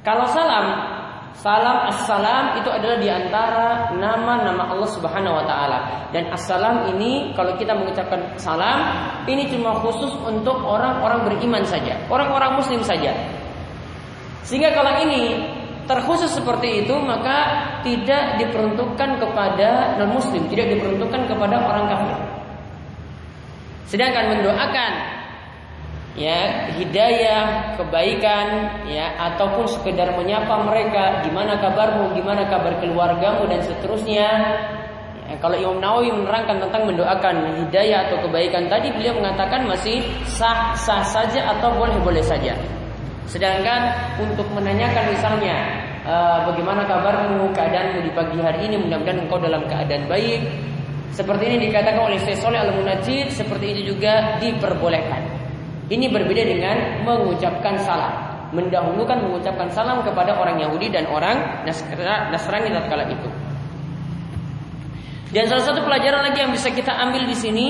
Kalau 0.07 0.29
salam 0.31 0.94
Salam 1.35 1.91
assalam 1.91 2.63
itu 2.63 2.71
adalah 2.71 2.95
di 3.03 3.11
antara 3.11 3.91
nama-nama 3.99 4.71
Allah 4.71 4.87
Subhanahu 4.87 5.35
Wa 5.43 5.45
Taala. 5.51 5.79
Dan 6.15 6.31
assalam 6.31 6.95
ini 6.95 7.35
kalau 7.35 7.59
kita 7.59 7.75
mengucapkan 7.75 8.39
salam 8.39 8.87
ini 9.27 9.51
cuma 9.51 9.75
khusus 9.83 10.15
untuk 10.23 10.55
orang-orang 10.63 11.27
beriman 11.27 11.67
saja, 11.67 11.99
orang-orang 12.07 12.55
Muslim 12.55 12.81
saja. 12.87 13.11
Sehingga 14.47 14.79
kalau 14.79 14.95
ini 15.03 15.43
terkhusus 15.91 16.31
seperti 16.33 16.87
itu 16.87 16.95
maka 17.03 17.67
tidak 17.83 18.39
diperuntukkan 18.39 19.19
kepada 19.19 19.99
non 19.99 20.15
Muslim, 20.15 20.47
tidak 20.49 20.71
diperuntukkan 20.79 21.35
kepada 21.35 21.57
orang 21.67 21.85
kafir. 21.91 22.19
Sedangkan 23.91 24.39
mendoakan 24.39 24.93
ya 26.15 26.71
hidayah, 26.79 27.75
kebaikan, 27.75 28.47
ya 28.87 29.11
ataupun 29.19 29.67
sekedar 29.67 30.15
menyapa 30.15 30.63
mereka, 30.63 31.27
gimana 31.27 31.59
kabarmu, 31.59 32.15
gimana 32.15 32.47
kabar 32.47 32.79
keluargamu 32.79 33.51
dan 33.51 33.61
seterusnya. 33.67 34.29
Ya, 35.25 35.35
kalau 35.43 35.57
Imam 35.59 35.83
Nawawi 35.83 36.15
menerangkan 36.15 36.63
tentang 36.63 36.87
mendoakan 36.87 37.67
hidayah 37.67 38.07
atau 38.07 38.23
kebaikan 38.29 38.71
tadi, 38.71 38.95
beliau 38.95 39.19
mengatakan 39.19 39.67
masih 39.67 40.07
sah 40.29 40.77
sah 40.79 41.03
saja 41.03 41.51
atau 41.59 41.75
boleh 41.75 41.99
boleh 42.05 42.23
saja. 42.23 42.55
Sedangkan 43.27 43.91
untuk 44.21 44.47
menanyakan 44.53 45.11
misalnya 45.11 45.57
uh, 46.07 46.45
bagaimana 46.47 46.85
kabarmu, 46.87 47.51
keadaanmu 47.57 48.05
di 48.05 48.13
pagi 48.15 48.39
hari 48.39 48.71
ini, 48.71 48.77
mudah-mudahan 48.79 49.25
engkau 49.25 49.41
dalam 49.41 49.65
keadaan 49.67 50.07
baik. 50.07 50.45
Seperti 51.11 51.43
ini 51.47 51.71
dikatakan 51.71 52.05
oleh 52.05 52.19
Syekh 52.21 52.43
Saleh 52.43 52.61
Al-Munajjid, 52.61 53.33
seperti 53.33 53.67
itu 53.75 53.97
juga 53.97 54.37
diperbolehkan. 54.43 55.34
Ini 55.85 56.09
berbeda 56.09 56.43
dengan 56.49 56.77
mengucapkan 57.05 57.77
salam. 57.83 58.33
mendahulukan 58.55 59.19
mengucapkan 59.19 59.67
salam 59.75 60.07
kepada 60.07 60.39
orang 60.39 60.63
Yahudi 60.63 60.87
dan 60.87 61.11
orang 61.11 61.67
Nasrani 61.67 62.71
tatkala 62.71 63.11
itu. 63.11 63.27
Dan 65.35 65.51
salah 65.51 65.67
satu 65.67 65.83
pelajaran 65.83 66.31
lagi 66.31 66.39
yang 66.39 66.55
bisa 66.55 66.71
kita 66.71 66.95
ambil 66.95 67.27
di 67.27 67.35
sini 67.35 67.67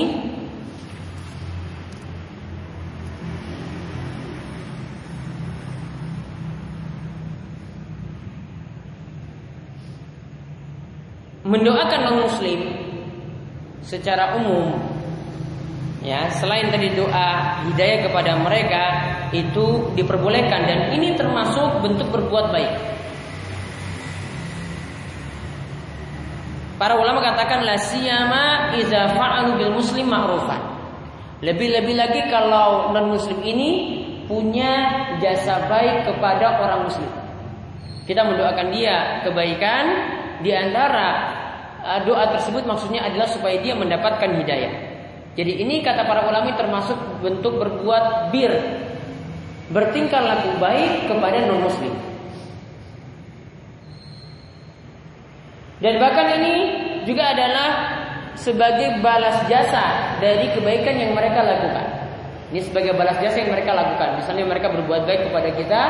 mendoakan 11.41 11.99
non 12.05 12.17
muslim 12.29 12.59
secara 13.81 14.37
umum 14.37 14.84
ya 16.05 16.29
selain 16.37 16.69
tadi 16.69 16.93
doa 16.93 17.65
hidayah 17.65 18.05
kepada 18.05 18.37
mereka 18.37 18.83
itu 19.33 19.89
diperbolehkan 19.97 20.69
dan 20.69 20.79
ini 20.93 21.17
termasuk 21.17 21.81
bentuk 21.81 22.07
berbuat 22.13 22.53
baik 22.53 22.95
Para 26.75 26.99
ulama 26.99 27.23
katakan 27.23 27.63
la 27.63 27.79
siyama 27.79 28.75
idza 28.75 29.15
fa'alu 29.15 29.55
bil 29.55 29.71
muslim 29.79 30.11
ma'rufan. 30.11 30.59
Lebih-lebih 31.39 31.95
lagi 31.95 32.21
kalau 32.27 32.91
non 32.91 33.15
muslim 33.15 33.39
ini 33.47 33.69
punya 34.27 35.07
jasa 35.23 35.71
baik 35.71 36.03
kepada 36.03 36.59
orang 36.59 36.83
muslim. 36.83 37.07
Kita 38.03 38.27
mendoakan 38.27 38.75
dia 38.75 39.23
kebaikan 39.23 39.83
di 40.43 40.51
antara 40.51 41.07
uh, 41.79 41.99
doa 42.03 42.35
tersebut 42.35 42.67
maksudnya 42.67 43.07
adalah 43.07 43.31
supaya 43.31 43.55
dia 43.63 43.71
mendapatkan 43.71 44.35
hidayah. 44.35 44.94
Jadi 45.35 45.51
ini 45.59 45.83
kata 45.83 46.07
para 46.07 46.23
ulama 46.31 46.55
termasuk 46.55 46.95
bentuk 47.19 47.59
berbuat 47.59 48.31
bir, 48.31 48.55
bertingkah 49.67 50.23
laku 50.23 50.55
baik 50.63 51.11
kepada 51.11 51.43
non 51.43 51.59
muslim. 51.59 51.91
Dan 55.83 55.99
bahkan 55.99 56.39
ini 56.39 56.53
juga 57.03 57.35
adalah 57.35 57.69
sebagai 58.39 59.03
balas 59.03 59.43
jasa 59.51 60.15
dari 60.23 60.55
kebaikan 60.55 60.95
yang 60.95 61.11
mereka 61.11 61.43
lakukan. 61.43 61.87
Ini 62.55 62.61
sebagai 62.63 62.95
balas 62.95 63.19
jasa 63.19 63.43
yang 63.43 63.51
mereka 63.51 63.75
lakukan. 63.75 64.23
Misalnya 64.23 64.47
mereka 64.47 64.71
berbuat 64.71 65.03
baik 65.03 65.27
kepada 65.27 65.49
kita, 65.51 65.81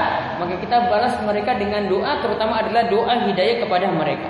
maka 0.42 0.58
kita 0.58 0.90
balas 0.90 1.14
mereka 1.22 1.54
dengan 1.54 1.86
doa, 1.86 2.18
terutama 2.26 2.66
adalah 2.66 2.90
doa 2.90 3.30
hidayah 3.30 3.62
kepada 3.62 3.94
mereka. 3.94 4.30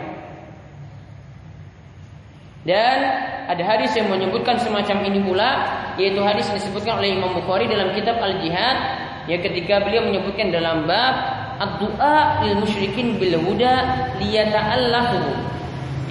Dan 2.66 2.98
ada 3.46 3.64
hadis 3.64 3.94
yang 3.94 4.10
menyebutkan 4.10 4.58
semacam 4.62 5.06
ini 5.06 5.20
pula, 5.22 5.50
yaitu 5.96 6.22
hadis 6.22 6.50
yang 6.50 6.58
disebutkan 6.58 7.00
oleh 7.02 7.16
Imam 7.16 7.32
Bukhari 7.34 7.70
dalam 7.70 7.94
kitab 7.94 8.18
Al-Jihad, 8.18 8.78
yang 9.26 9.42
ketika 9.42 9.82
beliau 9.82 10.06
menyebutkan 10.06 10.54
dalam 10.54 10.86
bab 10.86 11.16
ad-du'a 11.62 12.46
lil 12.46 12.62
musyrikin 12.62 13.16
bil 13.18 13.38
huda 13.42 13.74
liyata'allahu. 14.22 15.20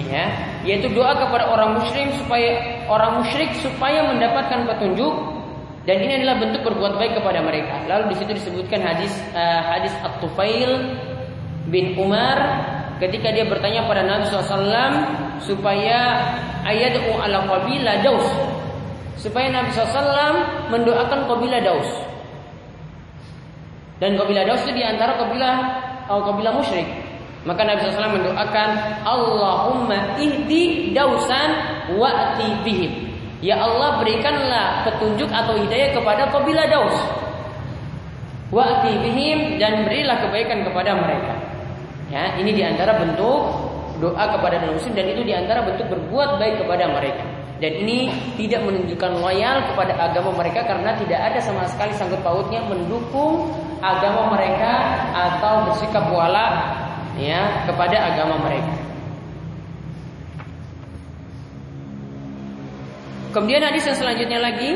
Ya, 0.05 0.29
yaitu 0.61 0.91
doa 0.93 1.17
kepada 1.17 1.49
orang 1.49 1.81
musyrik 1.81 2.13
supaya 2.21 2.83
orang 2.85 3.25
musyrik 3.25 3.57
supaya 3.57 4.05
mendapatkan 4.05 4.69
petunjuk 4.69 5.13
dan 5.85 5.97
ini 6.01 6.21
adalah 6.21 6.41
bentuk 6.41 6.61
berbuat 6.61 6.97
baik 6.97 7.17
kepada 7.17 7.41
mereka. 7.41 7.85
Lalu 7.89 8.13
di 8.13 8.15
situ 8.21 8.31
disebutkan 8.37 8.85
hadis 8.85 9.13
uh, 9.33 9.61
hadis 9.65 9.93
At-Tufail 10.05 10.97
bin 11.73 11.97
Umar 11.97 12.37
ketika 12.99 13.27
dia 13.31 13.45
bertanya 13.47 13.83
pada 13.87 14.03
Nabi 14.07 14.23
SAW 14.29 14.93
supaya 15.43 15.99
ayat 16.63 16.95
ala 16.95 17.43
qabila 17.47 17.93
Daus. 18.01 18.27
Supaya 19.19 19.51
Nabi 19.51 19.73
SAW 19.73 20.71
mendoakan 20.71 21.19
qabila 21.27 21.59
Daus. 21.63 21.89
Dan 23.99 24.19
qabila 24.19 24.43
Daus 24.43 24.61
itu 24.67 24.75
di 24.75 24.83
antara 24.83 25.15
qabila 25.19 25.51
atau 26.07 26.23
qabila 26.23 26.55
musyrik. 26.55 26.87
Maka 27.45 27.61
Nabi 27.61 27.79
SAW 27.85 28.17
mendoakan 28.21 28.69
Allahumma 29.05 30.17
ihdi 30.17 30.95
dausan 30.95 31.49
wa'ti 31.93 32.47
bihim. 32.65 32.93
Ya 33.43 33.61
Allah 33.61 34.01
berikanlah 34.01 34.87
petunjuk 34.89 35.29
atau 35.29 35.53
hidayah 35.59 35.93
kepada 35.93 36.31
qabila 36.33 36.63
Daus. 36.71 36.97
Wa'ti 38.49 38.97
bihim 39.03 39.61
dan 39.61 39.85
berilah 39.85 40.21
kebaikan 40.25 40.63
kepada 40.65 40.97
mereka 40.97 41.34
Ya, 42.13 42.37
ini 42.37 42.53
di 42.53 42.61
antara 42.61 43.01
bentuk 43.01 43.41
doa 43.97 44.25
kepada 44.37 44.61
non 44.61 44.77
muslim 44.77 44.93
dan 44.93 45.07
itu 45.09 45.25
di 45.25 45.33
antara 45.33 45.65
bentuk 45.65 45.87
berbuat 45.89 46.37
baik 46.37 46.61
kepada 46.61 46.85
mereka. 46.91 47.23
Dan 47.55 47.71
ini 47.87 48.11
tidak 48.35 48.67
menunjukkan 48.67 49.11
loyal 49.23 49.63
kepada 49.71 49.95
agama 49.95 50.35
mereka 50.35 50.67
karena 50.67 50.91
tidak 50.99 51.19
ada 51.31 51.39
sama 51.39 51.63
sekali 51.71 51.95
sangkut 51.95 52.19
pautnya 52.19 52.59
mendukung 52.67 53.47
agama 53.79 54.35
mereka 54.35 54.99
atau 55.15 55.71
bersikap 55.71 56.03
wala 56.11 56.47
ya 57.15 57.63
kepada 57.63 58.11
agama 58.11 58.43
mereka. 58.43 58.75
Kemudian 63.31 63.63
hadis 63.63 63.87
yang 63.87 63.99
selanjutnya 63.99 64.39
lagi 64.39 64.71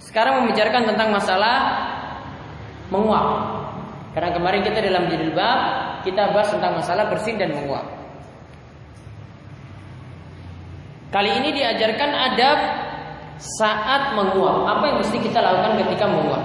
sekarang 0.00 0.44
membicarakan 0.44 0.92
tentang 0.92 1.08
masalah 1.12 1.56
menguap. 2.88 3.51
Karena 4.12 4.30
kemarin 4.36 4.60
kita 4.60 4.78
dalam 4.84 5.08
judul 5.08 5.32
bab 5.32 5.60
kita 6.04 6.36
bahas 6.36 6.52
tentang 6.52 6.76
masalah 6.76 7.08
bersin 7.08 7.40
dan 7.40 7.56
menguap. 7.56 7.86
Kali 11.12 11.30
ini 11.40 11.52
diajarkan 11.56 12.10
adab 12.12 12.58
saat 13.40 14.16
menguap. 14.16 14.64
Apa 14.68 14.84
yang 14.92 14.96
mesti 15.00 15.16
kita 15.20 15.40
lakukan 15.40 15.84
ketika 15.84 16.08
menguap? 16.08 16.44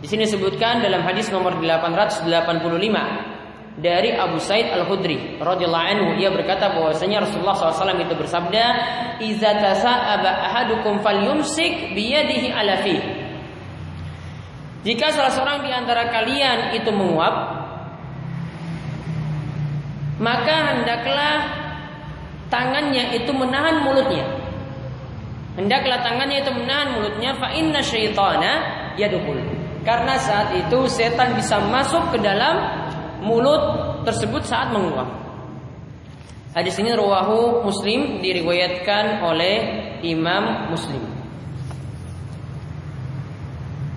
Di 0.00 0.08
sini 0.08 0.24
disebutkan 0.24 0.80
dalam 0.80 1.04
hadis 1.04 1.28
nomor 1.28 1.58
885 1.60 2.26
dari 3.78 4.10
Abu 4.16 4.40
Said 4.40 4.72
Al 4.72 4.88
Khudri 4.88 5.38
radhiyallahu 5.38 5.86
anhu 5.92 6.06
dia 6.16 6.32
berkata 6.32 6.72
bahwasanya 6.72 7.22
Rasulullah 7.28 7.54
SAW 7.54 8.00
itu 8.00 8.14
bersabda, 8.16 8.64
"Iza 9.20 9.50
tasa'aba 9.60 10.30
ahadukum 10.50 11.04
falyumsik 11.04 11.92
biyadihi 11.92 12.48
ala 12.50 12.80
fihi." 12.80 13.19
Jika 14.80 15.12
salah 15.12 15.32
seorang 15.32 15.58
di 15.60 15.70
antara 15.72 16.08
kalian 16.08 16.72
itu 16.72 16.88
menguap, 16.88 17.34
maka 20.20 20.56
hendaklah 20.72 21.34
tangannya 22.48 23.16
itu 23.20 23.28
menahan 23.32 23.84
mulutnya. 23.84 24.24
Hendaklah 25.60 26.00
tangannya 26.00 26.40
itu 26.40 26.52
menahan 26.56 26.96
mulutnya 26.96 27.36
fa 27.36 27.52
inna 27.52 27.84
syaitana 27.84 28.52
yadkhul. 28.96 29.36
Karena 29.84 30.16
saat 30.20 30.56
itu 30.56 30.88
setan 30.88 31.36
bisa 31.36 31.60
masuk 31.60 32.16
ke 32.16 32.18
dalam 32.20 32.56
mulut 33.20 33.60
tersebut 34.08 34.44
saat 34.48 34.72
menguap. 34.72 35.08
Hadis 36.56 36.76
ini 36.80 36.90
rawahu 36.96 37.62
Muslim 37.68 38.24
diriwayatkan 38.24 39.24
oleh 39.24 39.54
Imam 40.02 40.72
Muslim. 40.72 41.09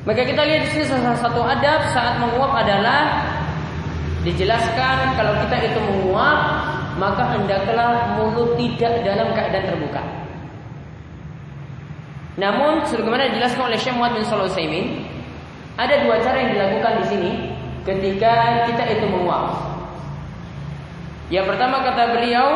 Maka 0.03 0.21
kita 0.27 0.43
lihat 0.43 0.61
di 0.67 0.69
sini 0.75 0.85
salah 0.91 1.15
satu 1.15 1.39
adab 1.39 1.79
saat 1.95 2.19
menguap 2.19 2.51
adalah 2.51 3.23
dijelaskan 4.27 5.15
kalau 5.15 5.31
kita 5.47 5.55
itu 5.71 5.79
menguap 5.79 6.39
maka 6.99 7.23
hendaklah 7.35 8.19
mulut 8.19 8.59
tidak 8.59 8.99
dalam 9.07 9.31
keadaan 9.31 9.65
terbuka. 9.65 10.03
Namun 12.35 12.83
sebagaimana 12.89 13.31
dijelaskan 13.31 13.63
oleh 13.71 13.79
Syekh 13.79 13.95
Muhammad 13.95 14.19
bin 14.19 14.25
Shalih 14.27 14.85
ada 15.79 15.95
dua 16.05 16.15
cara 16.19 16.37
yang 16.37 16.51
dilakukan 16.53 16.93
di 17.01 17.05
sini 17.07 17.31
ketika 17.87 18.33
kita 18.67 18.83
itu 18.99 19.05
menguap. 19.07 19.55
Yang 21.31 21.45
pertama 21.55 21.79
kata 21.81 22.03
beliau 22.11 22.49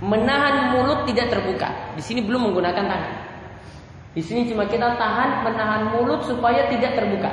menahan 0.00 0.72
mulut 0.72 1.04
tidak 1.04 1.28
terbuka. 1.28 1.68
Di 1.94 2.02
sini 2.02 2.24
belum 2.24 2.50
menggunakan 2.50 2.84
tangan. 2.88 3.19
Di 4.10 4.22
sini 4.22 4.50
cuma 4.50 4.66
kita 4.66 4.98
tahan 4.98 5.46
menahan 5.46 5.94
mulut 5.94 6.26
supaya 6.26 6.66
tidak 6.66 6.98
terbuka. 6.98 7.30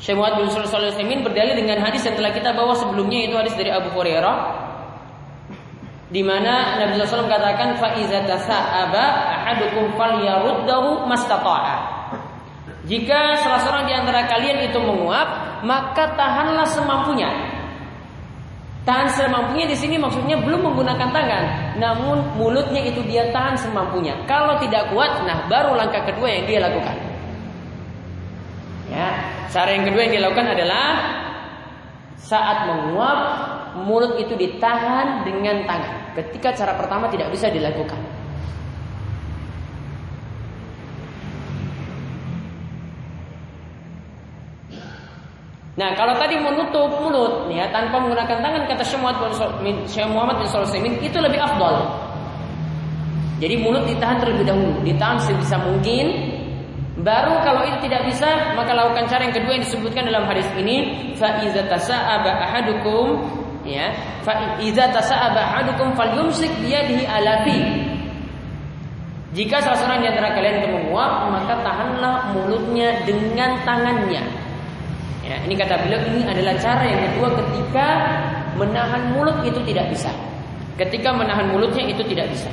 Syekh 0.00 0.16
Muhammad 0.20 0.44
bin 0.44 0.52
Shalih 0.52 0.92
Al 0.92 1.20
berdalil 1.24 1.56
dengan 1.56 1.80
hadis 1.80 2.04
yang 2.04 2.16
telah 2.16 2.32
kita 2.32 2.52
bawa 2.52 2.76
sebelumnya 2.76 3.24
itu 3.24 3.36
hadis 3.36 3.56
dari 3.56 3.72
Abu 3.72 3.92
Hurairah 3.92 4.36
di 6.12 6.20
mana 6.20 6.76
Nabi 6.76 7.00
SAW 7.00 7.26
katakan 7.26 7.80
fa 7.80 7.96
iza 7.96 8.22
tasa'aba 8.28 9.04
ahadukum 9.40 9.96
falyaruddahu 9.96 11.08
mastata'a. 11.08 11.76
Jika 12.84 13.40
salah 13.40 13.60
seorang 13.64 13.84
di 13.88 13.94
antara 13.96 14.28
kalian 14.28 14.68
itu 14.68 14.76
menguap, 14.76 15.60
maka 15.64 16.12
tahanlah 16.14 16.68
semampunya. 16.68 17.53
Tahan 18.84 19.08
semampunya 19.16 19.64
di 19.64 19.72
sini 19.72 19.96
maksudnya 19.96 20.36
belum 20.44 20.60
menggunakan 20.60 21.08
tangan, 21.08 21.44
namun 21.80 22.20
mulutnya 22.36 22.84
itu 22.84 23.00
dia 23.08 23.32
tahan 23.32 23.56
semampunya. 23.56 24.12
Kalau 24.28 24.60
tidak 24.60 24.92
kuat, 24.92 25.24
nah 25.24 25.48
baru 25.48 25.72
langkah 25.72 26.04
kedua 26.04 26.28
yang 26.28 26.44
dia 26.44 26.60
lakukan. 26.60 26.92
Ya, 28.92 29.08
cara 29.48 29.72
yang 29.72 29.88
kedua 29.88 30.04
yang 30.04 30.12
dia 30.12 30.22
lakukan 30.28 30.52
adalah 30.52 30.86
saat 32.20 32.68
menguap 32.68 33.20
mulut 33.88 34.20
itu 34.20 34.36
ditahan 34.36 35.24
dengan 35.24 35.64
tangan. 35.64 36.12
Ketika 36.20 36.52
cara 36.52 36.76
pertama 36.76 37.08
tidak 37.08 37.32
bisa 37.32 37.48
dilakukan. 37.48 38.13
Nah, 45.74 45.90
kalau 45.98 46.14
tadi 46.22 46.38
menutup 46.38 46.86
mulut 47.02 47.50
ya 47.50 47.66
tanpa 47.74 47.98
menggunakan 47.98 48.38
tangan 48.38 48.62
kata 48.70 48.84
Syekh 48.86 49.02
Muhammad 50.06 50.38
bin 50.38 50.46
Sulaiman 50.46 50.94
itu 51.02 51.18
lebih 51.18 51.42
afdal. 51.42 51.90
Jadi 53.42 53.58
mulut 53.58 53.82
ditahan 53.82 54.22
terlebih 54.22 54.46
dahulu, 54.46 54.78
ditahan 54.86 55.18
sebisa 55.18 55.58
mungkin. 55.58 56.30
Baru 57.02 57.42
kalau 57.42 57.66
itu 57.66 57.90
tidak 57.90 58.06
bisa, 58.06 58.54
maka 58.54 58.70
lakukan 58.70 59.10
cara 59.10 59.26
yang 59.26 59.34
kedua 59.34 59.58
yang 59.58 59.66
disebutkan 59.66 60.06
dalam 60.06 60.30
hadis 60.30 60.46
ini, 60.54 61.10
fa 61.18 61.42
iza 61.42 61.66
tasa'aba 61.66 62.30
ahadukum 62.38 63.26
ya, 63.66 63.90
fa 64.22 64.62
iza 64.62 64.86
tasa'aba 64.94 65.42
ahadukum 65.42 65.90
falyumsik 65.98 66.54
biyadihi 66.62 67.02
alafi. 67.02 67.60
Jika 69.34 69.58
salah 69.58 69.74
seorang 69.74 70.06
di 70.06 70.08
antara 70.14 70.38
kalian 70.38 70.62
itu 70.62 70.68
menguap, 70.70 71.34
maka 71.34 71.58
tahanlah 71.66 72.30
mulutnya 72.30 73.02
dengan 73.02 73.58
tangannya. 73.66 74.43
Ya, 75.24 75.40
ini 75.40 75.56
kata 75.56 75.80
beliau 75.80 76.04
ini 76.12 76.20
adalah 76.28 76.52
cara 76.60 76.84
yang 76.84 77.00
kedua 77.08 77.32
ketika 77.32 77.86
menahan 78.60 79.16
mulut 79.16 79.40
itu 79.40 79.56
tidak 79.64 79.88
bisa. 79.88 80.12
Ketika 80.76 81.16
menahan 81.16 81.48
mulutnya 81.48 81.86
itu 81.88 82.04
tidak 82.04 82.28
bisa. 82.28 82.52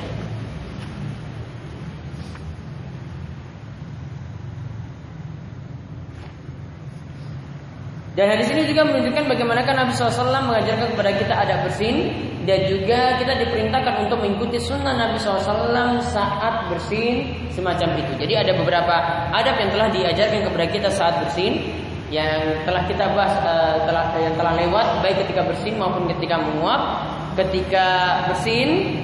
Dan 8.12 8.28
hadis 8.28 8.52
ini 8.52 8.68
juga 8.68 8.84
menunjukkan 8.84 9.24
bagaimana 9.24 9.64
kan 9.64 9.72
Nabi 9.72 9.96
SAW 9.96 10.28
mengajarkan 10.28 10.92
kepada 10.92 11.10
kita 11.16 11.32
adab 11.32 11.64
bersin 11.64 12.12
dan 12.44 12.68
juga 12.68 13.16
kita 13.16 13.40
diperintahkan 13.40 14.04
untuk 14.04 14.20
mengikuti 14.20 14.60
sunnah 14.60 14.92
Nabi 14.92 15.16
SAW 15.16 15.96
saat 16.04 16.68
bersin 16.68 17.32
semacam 17.56 17.96
itu. 18.04 18.12
Jadi 18.20 18.34
ada 18.36 18.52
beberapa 18.52 18.94
adab 19.32 19.56
yang 19.56 19.70
telah 19.72 19.88
diajarkan 19.88 20.44
kepada 20.44 20.66
kita 20.68 20.88
saat 20.92 21.24
bersin 21.24 21.81
yang 22.12 22.68
telah 22.68 22.84
kita 22.84 23.16
bahas 23.16 23.32
uh, 23.40 23.88
telah 23.88 24.12
yang 24.20 24.36
telah 24.36 24.52
lewat 24.52 25.00
baik 25.00 25.24
ketika 25.24 25.48
bersin 25.48 25.80
maupun 25.80 26.04
ketika 26.12 26.36
menguap. 26.36 27.08
Ketika 27.32 27.86
bersin 28.28 29.00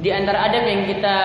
di 0.00 0.08
antara 0.08 0.48
adab 0.48 0.64
yang 0.64 0.88
kita 0.88 1.16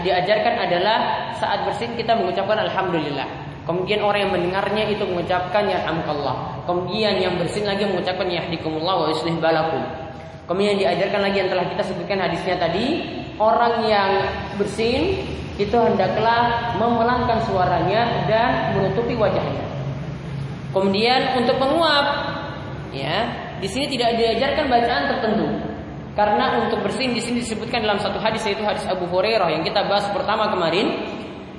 diajarkan 0.00 0.54
adalah 0.56 0.98
saat 1.36 1.68
bersin 1.68 1.92
kita 2.00 2.16
mengucapkan 2.16 2.64
alhamdulillah. 2.64 3.28
Kemudian 3.68 4.00
orang 4.00 4.24
yang 4.24 4.32
mendengarnya 4.32 4.88
itu 4.88 5.04
mengucapkan 5.04 5.68
ya 5.68 5.84
yarhamukallah. 5.84 6.64
Kemudian 6.64 7.20
yang 7.20 7.36
bersin 7.36 7.68
lagi 7.68 7.84
mengucapkan 7.84 8.24
yahdikumullah 8.24 9.04
wa 9.04 9.06
yuslih 9.12 9.36
balakum. 9.36 9.84
Kemudian 10.48 10.80
diajarkan 10.80 11.20
lagi 11.28 11.36
yang 11.44 11.50
telah 11.52 11.68
kita 11.68 11.82
sebutkan 11.84 12.18
hadisnya 12.24 12.56
tadi, 12.56 12.86
orang 13.36 13.84
yang 13.84 14.10
bersin 14.56 15.22
itu 15.60 15.76
hendaklah 15.76 16.72
memelangkan 16.80 17.44
suaranya 17.44 18.24
dan 18.24 18.74
menutupi 18.80 19.12
wajahnya. 19.12 19.79
Kemudian 20.70 21.42
untuk 21.42 21.58
menguap, 21.58 22.06
ya, 22.94 23.26
di 23.58 23.68
sini 23.68 23.90
tidak 23.90 24.16
diajarkan 24.16 24.70
bacaan 24.70 25.04
tertentu. 25.10 25.46
Karena 26.14 26.58
untuk 26.60 26.82
bersin 26.82 27.14
di 27.14 27.22
sini 27.22 27.40
disebutkan 27.40 27.86
dalam 27.86 27.96
satu 28.02 28.18
hadis 28.18 28.42
yaitu 28.42 28.66
hadis 28.66 28.82
Abu 28.84 29.06
Hurairah 29.08 29.46
yang 29.56 29.62
kita 29.62 29.86
bahas 29.86 30.04
pertama 30.10 30.50
kemarin. 30.50 31.06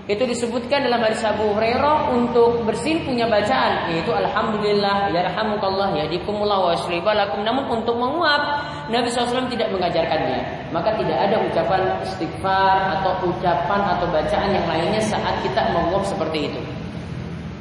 Itu 0.10 0.28
disebutkan 0.28 0.84
dalam 0.84 1.00
hadis 1.02 1.24
Abu 1.24 1.56
Hurairah 1.56 2.12
untuk 2.12 2.67
bersin 2.67 3.06
punya 3.08 3.30
bacaan 3.32 3.95
yaitu 3.95 4.12
alhamdulillah 4.12 5.13
ya 5.13 5.24
rahmukallah 5.30 5.95
ya 5.95 6.06
dikumullah 6.10 6.74
wa 6.74 7.13
lakum 7.15 7.45
namun 7.47 7.69
untuk 7.80 7.95
menguap 7.95 8.65
Nabi 8.91 9.08
SAW 9.08 9.47
tidak 9.47 9.71
mengajarkannya. 9.71 10.69
Maka 10.76 11.00
tidak 11.00 11.15
ada 11.15 11.36
ucapan 11.47 11.82
istighfar 12.04 13.00
atau 13.00 13.12
ucapan 13.30 13.82
atau 13.97 14.06
bacaan 14.12 14.50
yang 14.52 14.67
lainnya 14.67 15.00
saat 15.00 15.39
kita 15.47 15.63
menguap 15.71 16.04
seperti 16.04 16.52
itu. 16.52 16.62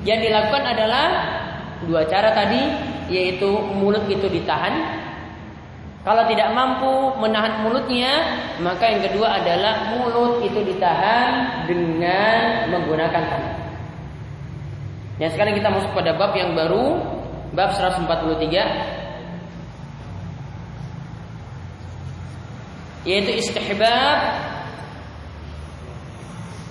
Yang 0.03 0.33
dilakukan 0.33 0.65
adalah 0.65 1.07
dua 1.87 2.05
cara 2.09 2.33
tadi 2.37 2.61
yaitu 3.13 3.49
mulut 3.77 4.05
itu 4.11 4.27
ditahan. 4.29 5.01
Kalau 6.01 6.25
tidak 6.33 6.57
mampu 6.57 7.13
menahan 7.21 7.61
mulutnya, 7.61 8.41
maka 8.65 8.89
yang 8.89 9.05
kedua 9.05 9.37
adalah 9.37 9.93
mulut 9.93 10.41
itu 10.41 10.65
ditahan 10.65 11.69
dengan 11.69 12.73
menggunakan 12.73 13.23
tangan. 13.29 13.57
Ya 15.21 15.29
sekarang 15.29 15.53
kita 15.61 15.69
masuk 15.69 15.93
pada 15.93 16.17
bab 16.17 16.33
yang 16.33 16.57
baru, 16.57 17.05
bab 17.53 17.77
143 17.77 19.01
yaitu 23.05 23.41
istihbab 23.41 24.19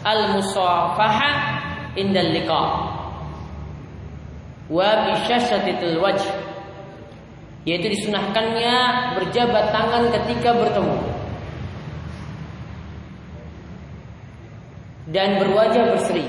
al-musafaha 0.05 1.29
indal 1.97 2.29
liqa 2.29 2.63
wa 4.69 4.89
bisyasatitil 5.09 5.97
wajh. 5.99 6.25
Yaitu 7.67 7.91
disunahkannya 7.91 8.77
berjabat 9.19 9.75
tangan 9.75 10.03
ketika 10.15 10.55
bertemu. 10.55 10.97
Dan 15.09 15.41
berwajah 15.41 15.83
berseri. 15.97 16.25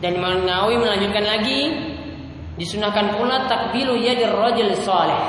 Dan 0.00 0.20
Imam 0.20 0.44
melanjutkan 0.44 1.24
lagi 1.24 1.60
disunahkan 2.56 3.16
pula 3.20 3.44
takbilu 3.48 4.00
yadir 4.00 4.32
rajul 4.32 4.72
saleh 4.80 5.22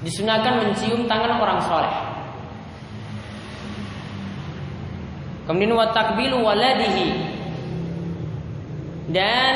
disunahkan 0.00 0.64
mencium 0.64 1.04
tangan 1.04 1.40
orang 1.40 1.60
soleh 1.64 2.15
Kemudian 5.46 5.78
wa 5.78 5.94
takbilu 5.94 6.42
waladihi. 6.42 7.08
Dan 9.14 9.54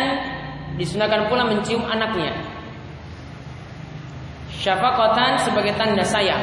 disunahkan 0.78 1.26
pula 1.26 1.50
mencium 1.50 1.82
anaknya. 1.82 2.30
Syafaqatan 4.54 5.42
sebagai 5.42 5.74
tanda 5.74 6.06
sayang. 6.06 6.42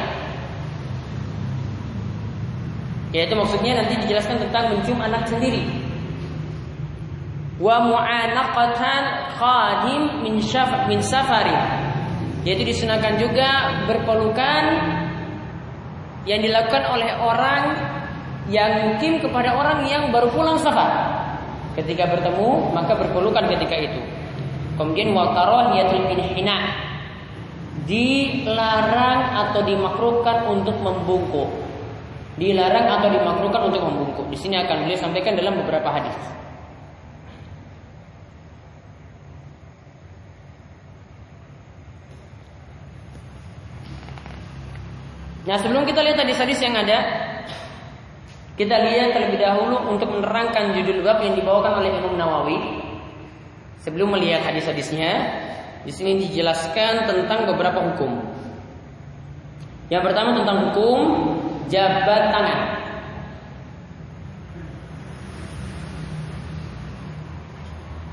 Yaitu 3.16 3.32
maksudnya 3.32 3.80
nanti 3.80 3.96
dijelaskan 4.04 4.36
tentang 4.44 4.76
mencium 4.76 5.00
anak 5.00 5.24
sendiri. 5.24 5.64
Wa 7.56 7.80
mu'anaqatan 7.88 9.32
khadim 9.40 10.02
min 10.28 10.44
syaf 10.44 10.84
min 10.92 11.00
safari. 11.00 11.56
Yaitu 12.44 12.68
disunahkan 12.68 13.16
juga 13.16 13.80
berpelukan 13.88 14.64
yang 16.28 16.44
dilakukan 16.44 16.84
oleh 16.92 17.10
orang 17.16 17.87
yang 18.48 18.88
mungkin 18.88 19.20
kepada 19.20 19.52
orang 19.54 19.84
yang 19.88 20.08
baru 20.08 20.32
pulang 20.32 20.56
safar. 20.56 20.88
Ketika 21.76 22.10
bertemu 22.10 22.74
maka 22.74 22.96
berpelukan 22.96 23.44
ketika 23.54 23.76
itu. 23.76 24.00
Kemudian 24.74 25.14
wa 25.14 25.30
karahiyatul 25.36 26.10
inhina 26.10 26.88
dilarang 27.84 29.20
atau 29.46 29.60
dimakruhkan 29.62 30.48
untuk 30.48 30.74
membungkuk. 30.80 31.48
Dilarang 32.38 32.86
atau 32.98 33.08
dimakruhkan 33.10 33.62
untuk 33.68 33.82
membungkuk. 33.84 34.26
Di 34.30 34.38
sini 34.38 34.58
akan 34.58 34.86
beliau 34.86 34.98
sampaikan 34.98 35.34
dalam 35.34 35.58
beberapa 35.58 35.90
hadis. 35.90 36.16
Nah 45.48 45.56
sebelum 45.56 45.88
kita 45.88 46.04
lihat 46.04 46.20
hadis-hadis 46.20 46.60
yang 46.60 46.76
ada 46.76 47.27
kita 48.58 48.74
lihat 48.74 49.14
terlebih 49.14 49.38
dahulu 49.38 49.94
untuk 49.94 50.10
menerangkan 50.10 50.74
judul 50.74 51.06
bab 51.06 51.22
yang 51.22 51.38
dibawakan 51.38 51.78
oleh 51.78 51.94
Imam 51.94 52.18
Nawawi. 52.18 52.58
Sebelum 53.86 54.10
melihat 54.10 54.42
hadis-hadisnya, 54.42 55.12
di 55.86 55.94
sini 55.94 56.18
dijelaskan 56.26 57.06
tentang 57.06 57.46
beberapa 57.46 57.78
hukum. 57.78 58.18
Yang 59.88 60.02
pertama 60.10 60.42
tentang 60.42 60.58
hukum 60.68 60.98
jabat 61.70 62.34
tangan. 62.34 62.60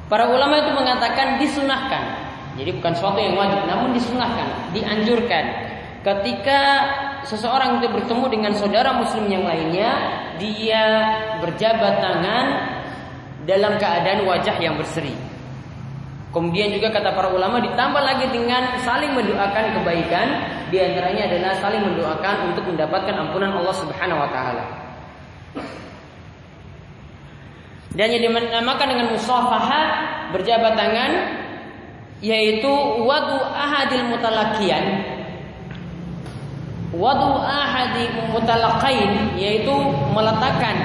Para 0.05 0.29
ulama 0.29 0.61
itu 0.61 0.71
mengatakan 0.77 1.41
disunahkan. 1.41 2.03
Jadi 2.55 2.69
bukan 2.77 2.93
suatu 2.93 3.17
yang 3.17 3.33
wajib, 3.33 3.65
namun 3.65 3.97
disunahkan, 3.97 4.71
dianjurkan. 4.71 5.43
Ketika 6.05 6.61
seseorang 7.25 7.81
itu 7.81 7.89
bertemu 7.89 8.25
dengan 8.29 8.51
saudara 8.53 8.93
muslim 8.95 9.25
yang 9.27 9.43
lainnya, 9.43 9.91
dia 10.37 10.83
berjabat 11.41 11.93
tangan 12.01 12.45
dalam 13.45 13.77
keadaan 13.77 14.25
wajah 14.25 14.57
yang 14.61 14.77
berseri. 14.77 15.13
Kemudian 16.33 16.75
juga 16.75 16.91
kata 16.91 17.15
para 17.15 17.31
ulama 17.31 17.63
ditambah 17.63 18.03
lagi 18.03 18.27
dengan 18.27 18.75
saling 18.83 19.15
mendoakan 19.15 19.65
kebaikan, 19.79 20.27
di 20.67 20.77
antaranya 20.83 21.31
adalah 21.31 21.51
saling 21.63 21.79
mendoakan 21.79 22.35
untuk 22.51 22.67
mendapatkan 22.67 23.15
ampunan 23.15 23.55
Allah 23.55 23.75
Subhanahu 23.79 24.19
wa 24.19 24.29
taala. 24.29 24.65
Dan 27.95 28.11
yang 28.11 28.27
dinamakan 28.27 28.87
dengan 28.91 29.07
musafahat 29.15 29.87
berjabat 30.35 30.75
tangan 30.75 31.11
yaitu 32.19 32.67
wadu 33.07 33.39
ahadil 33.55 34.11
mutalakian 34.11 35.14
wadu 36.95 37.43
ahadi 37.43 38.07
mutalaqain 38.31 39.35
yaitu 39.35 39.75
meletakkan 40.15 40.75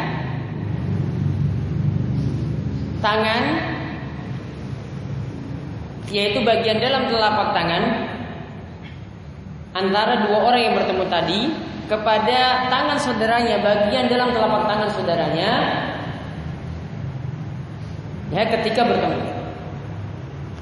tangan 2.99 3.43
yaitu 6.11 6.43
bagian 6.43 6.83
dalam 6.83 7.07
telapak 7.07 7.55
tangan 7.55 7.85
antara 9.71 10.27
dua 10.27 10.39
orang 10.51 10.63
yang 10.67 10.75
bertemu 10.75 11.05
tadi 11.07 11.41
kepada 11.87 12.71
tangan 12.71 12.99
saudaranya 12.99 13.63
bagian 13.63 14.07
dalam 14.11 14.35
telapak 14.35 14.63
tangan 14.67 14.91
saudaranya 14.95 15.51
ya 18.31 18.47
ketika 18.47 18.87
bertemu. 18.87 19.21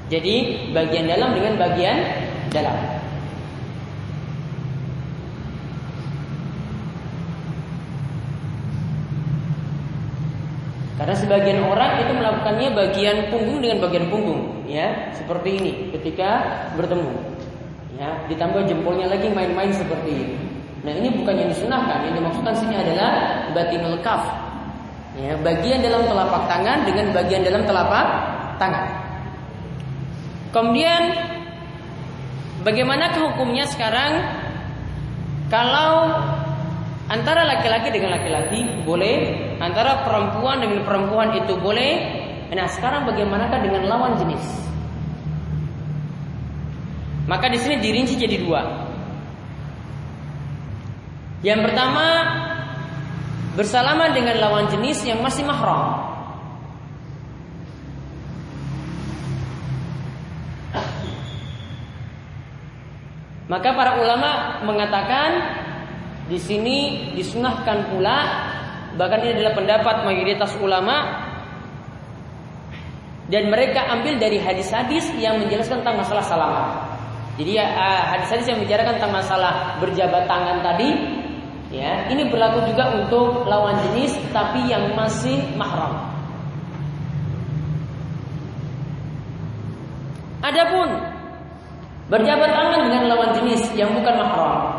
Jadi 0.09 0.35
bagian 0.73 1.05
dalam 1.05 1.37
dengan 1.37 1.53
bagian 1.61 1.97
dalam. 2.49 2.98
Karena 10.99 11.15
sebagian 11.15 11.63
orang 11.63 12.03
itu 12.03 12.11
melakukannya 12.11 12.69
bagian 12.75 13.17
punggung 13.31 13.63
dengan 13.63 13.79
bagian 13.87 14.11
punggung, 14.11 14.67
ya, 14.67 15.15
seperti 15.15 15.49
ini 15.55 15.71
ketika 15.95 16.43
bertemu. 16.75 17.39
Ya, 17.95 18.19
ditambah 18.27 18.67
jempolnya 18.67 19.07
lagi 19.07 19.31
main-main 19.31 19.71
seperti 19.71 20.11
ini. 20.11 20.35
Nah, 20.83 20.91
ini 20.91 21.11
bukan 21.15 21.35
yang 21.39 21.49
disunahkan, 21.51 22.03
yang 22.03 22.15
dimaksudkan 22.19 22.55
sini 22.55 22.75
adalah 22.75 23.11
batinul 23.55 23.99
kaf. 24.03 24.27
Ya, 25.15 25.39
bagian 25.39 25.79
dalam 25.79 26.03
telapak 26.03 26.43
tangan 26.51 26.83
dengan 26.83 27.05
bagian 27.15 27.41
dalam 27.47 27.63
telapak 27.63 28.07
tangan. 28.59 28.87
Kemudian 30.51 31.15
bagaimana 32.63 33.11
hukumnya 33.15 33.63
sekarang 33.67 34.19
kalau 35.47 36.11
Antara 37.09 37.41
laki-laki 37.41 37.89
dengan 37.89 38.21
laki-laki 38.21 38.85
boleh, 38.85 39.33
antara 39.59 40.07
perempuan 40.07 40.63
dengan 40.63 40.81
perempuan 40.87 41.35
itu 41.35 41.53
boleh. 41.59 41.91
Nah, 42.49 42.65
sekarang 42.65 43.05
bagaimanakah 43.05 43.59
dengan 43.61 43.85
lawan 43.85 44.17
jenis? 44.17 44.41
Maka 47.29 47.45
di 47.45 47.61
sini 47.61 47.77
dirinci 47.77 48.17
jadi 48.17 48.41
dua. 48.41 48.89
Yang 51.45 51.69
pertama, 51.69 52.05
bersalaman 53.53 54.17
dengan 54.17 54.41
lawan 54.41 54.65
jenis 54.73 55.05
yang 55.05 55.21
masih 55.21 55.45
mahram. 55.45 56.09
Maka 63.49 63.73
para 63.73 63.97
ulama 63.97 64.61
mengatakan 64.61 65.29
di 66.29 66.37
sini 66.37 66.77
disunahkan 67.17 67.89
pula 67.89 68.17
bahkan 68.95 69.21
ini 69.21 69.37
adalah 69.37 69.53
pendapat 69.53 69.95
mayoritas 70.07 70.55
ulama 70.57 71.27
dan 73.29 73.53
mereka 73.53 73.85
ambil 73.93 74.17
dari 74.17 74.41
hadis-hadis 74.41 75.13
yang 75.21 75.37
menjelaskan 75.37 75.85
tentang 75.85 76.01
masalah 76.01 76.25
salaman. 76.25 76.67
Jadi 77.37 77.55
ya, 77.55 77.65
hadis-hadis 78.17 78.51
yang 78.51 78.57
membicarakan 78.59 78.93
tentang 78.99 79.15
masalah 79.15 79.53
berjabat 79.79 80.27
tangan 80.27 80.59
tadi, 80.65 80.89
ya 81.71 82.09
ini 82.09 82.27
berlaku 82.27 82.67
juga 82.67 82.91
untuk 82.99 83.45
lawan 83.47 83.79
jenis 83.85 84.17
tapi 84.33 84.67
yang 84.67 84.91
masih 84.97 85.39
mahram. 85.55 86.09
Adapun 90.43 90.89
berjabat 92.09 92.49
tangan 92.49 92.81
dengan 92.89 93.03
lawan 93.13 93.31
jenis 93.37 93.71
yang 93.77 93.93
bukan 93.93 94.15
mahram, 94.19 94.78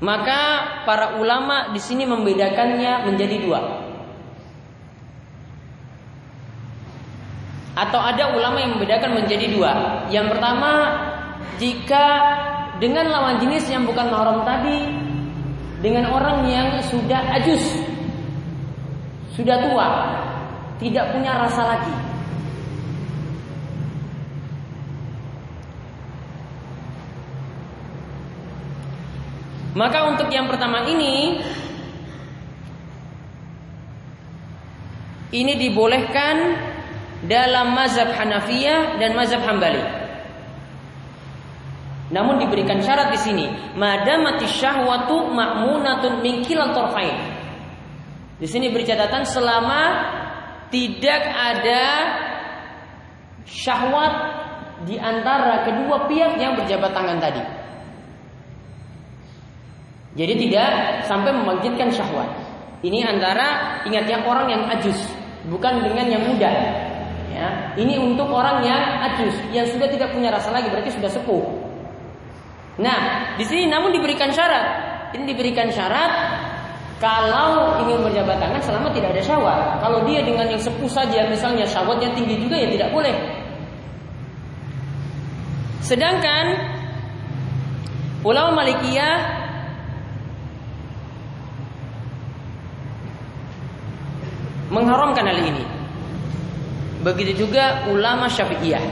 Maka 0.00 0.40
para 0.88 1.20
ulama 1.20 1.76
di 1.76 1.80
sini 1.80 2.08
membedakannya 2.08 3.04
menjadi 3.04 3.36
dua. 3.44 3.60
Atau 7.76 8.00
ada 8.00 8.32
ulama 8.32 8.60
yang 8.64 8.76
membedakan 8.76 9.20
menjadi 9.20 9.46
dua. 9.52 9.72
Yang 10.08 10.36
pertama, 10.36 10.72
jika 11.60 12.04
dengan 12.80 13.12
lawan 13.12 13.44
jenis 13.44 13.68
yang 13.68 13.84
bukan 13.84 14.08
mahram 14.08 14.40
tadi, 14.48 14.88
dengan 15.84 16.08
orang 16.08 16.48
yang 16.48 16.80
sudah 16.88 17.20
ajus, 17.40 17.84
sudah 19.36 19.68
tua, 19.68 19.88
tidak 20.80 21.12
punya 21.12 21.36
rasa 21.36 21.76
lagi. 21.76 22.09
Maka 29.70 30.10
untuk 30.10 30.26
yang 30.34 30.50
pertama 30.50 30.82
ini 30.90 31.38
ini 35.30 35.52
dibolehkan 35.54 36.36
dalam 37.22 37.76
mazhab 37.76 38.10
Hanafiyah 38.10 38.98
dan 38.98 39.14
mazhab 39.14 39.46
Hambali. 39.46 39.82
Namun 42.10 42.42
diberikan 42.42 42.82
syarat 42.82 43.14
di 43.14 43.20
sini, 43.22 43.46
madamati 43.78 44.50
syahwatu 44.50 45.30
ma'munatun 45.30 46.18
min 46.18 46.42
kilal. 46.42 46.74
Di 48.40 48.46
sini 48.50 48.74
beri 48.74 48.82
catatan 48.82 49.22
selama 49.22 49.80
tidak 50.74 51.22
ada 51.30 51.84
syahwat 53.46 54.14
di 54.88 54.98
antara 54.98 55.62
kedua 55.62 56.10
pihak 56.10 56.34
yang 56.40 56.58
berjabat 56.58 56.90
tangan 56.90 57.22
tadi. 57.22 57.59
Jadi 60.18 60.34
tidak 60.46 60.70
sampai 61.06 61.30
membangkitkan 61.30 61.90
syahwat. 61.94 62.30
Ini 62.80 63.06
antara 63.06 63.78
ingat 63.86 64.08
yang 64.08 64.24
orang 64.24 64.48
yang 64.50 64.62
ajus, 64.74 64.96
bukan 65.46 65.84
dengan 65.84 66.06
yang 66.08 66.22
muda. 66.24 66.50
Ya, 67.30 67.72
ini 67.78 67.94
untuk 68.00 68.26
orang 68.32 68.64
yang 68.66 68.82
ajus, 69.06 69.36
yang 69.54 69.68
sudah 69.70 69.86
tidak 69.86 70.10
punya 70.10 70.34
rasa 70.34 70.50
lagi, 70.50 70.66
berarti 70.66 70.90
sudah 70.90 71.08
sepuh. 71.12 71.44
Nah, 72.80 73.32
di 73.36 73.44
sini 73.44 73.68
namun 73.68 73.92
diberikan 73.92 74.32
syarat. 74.32 74.88
Ini 75.14 75.24
diberikan 75.28 75.68
syarat 75.70 76.12
kalau 77.00 77.80
ingin 77.84 78.04
berjabat 78.04 78.36
tangan 78.40 78.60
selama 78.60 78.88
tidak 78.92 79.16
ada 79.16 79.22
syahwat. 79.22 79.80
Kalau 79.80 80.04
dia 80.08 80.20
dengan 80.24 80.48
yang 80.48 80.60
sepuh 80.60 80.90
saja, 80.90 81.28
misalnya 81.28 81.64
syahwatnya 81.68 82.12
tinggi 82.16 82.40
juga 82.40 82.56
ya 82.58 82.68
tidak 82.72 82.90
boleh. 82.90 83.14
Sedangkan 85.80 86.44
ulama 88.22 88.62
Malikiyah 88.62 89.40
mengharamkan 94.70 95.26
hal 95.26 95.38
ini. 95.42 95.64
Begitu 97.02 97.46
juga 97.46 97.90
ulama 97.90 98.30
Syafi'iyah. 98.30 98.84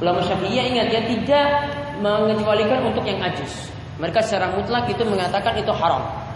Ulama 0.00 0.20
Syafi'iyah 0.24 0.64
ingat 0.70 0.86
ya 0.92 1.00
tidak 1.04 1.48
mengecualikan 2.00 2.80
untuk 2.88 3.04
yang 3.04 3.20
ajus. 3.24 3.68
Mereka 4.00 4.24
secara 4.24 4.52
mutlak 4.56 4.88
itu 4.88 5.04
mengatakan 5.04 5.60
itu 5.60 5.72
haram. 5.76 6.29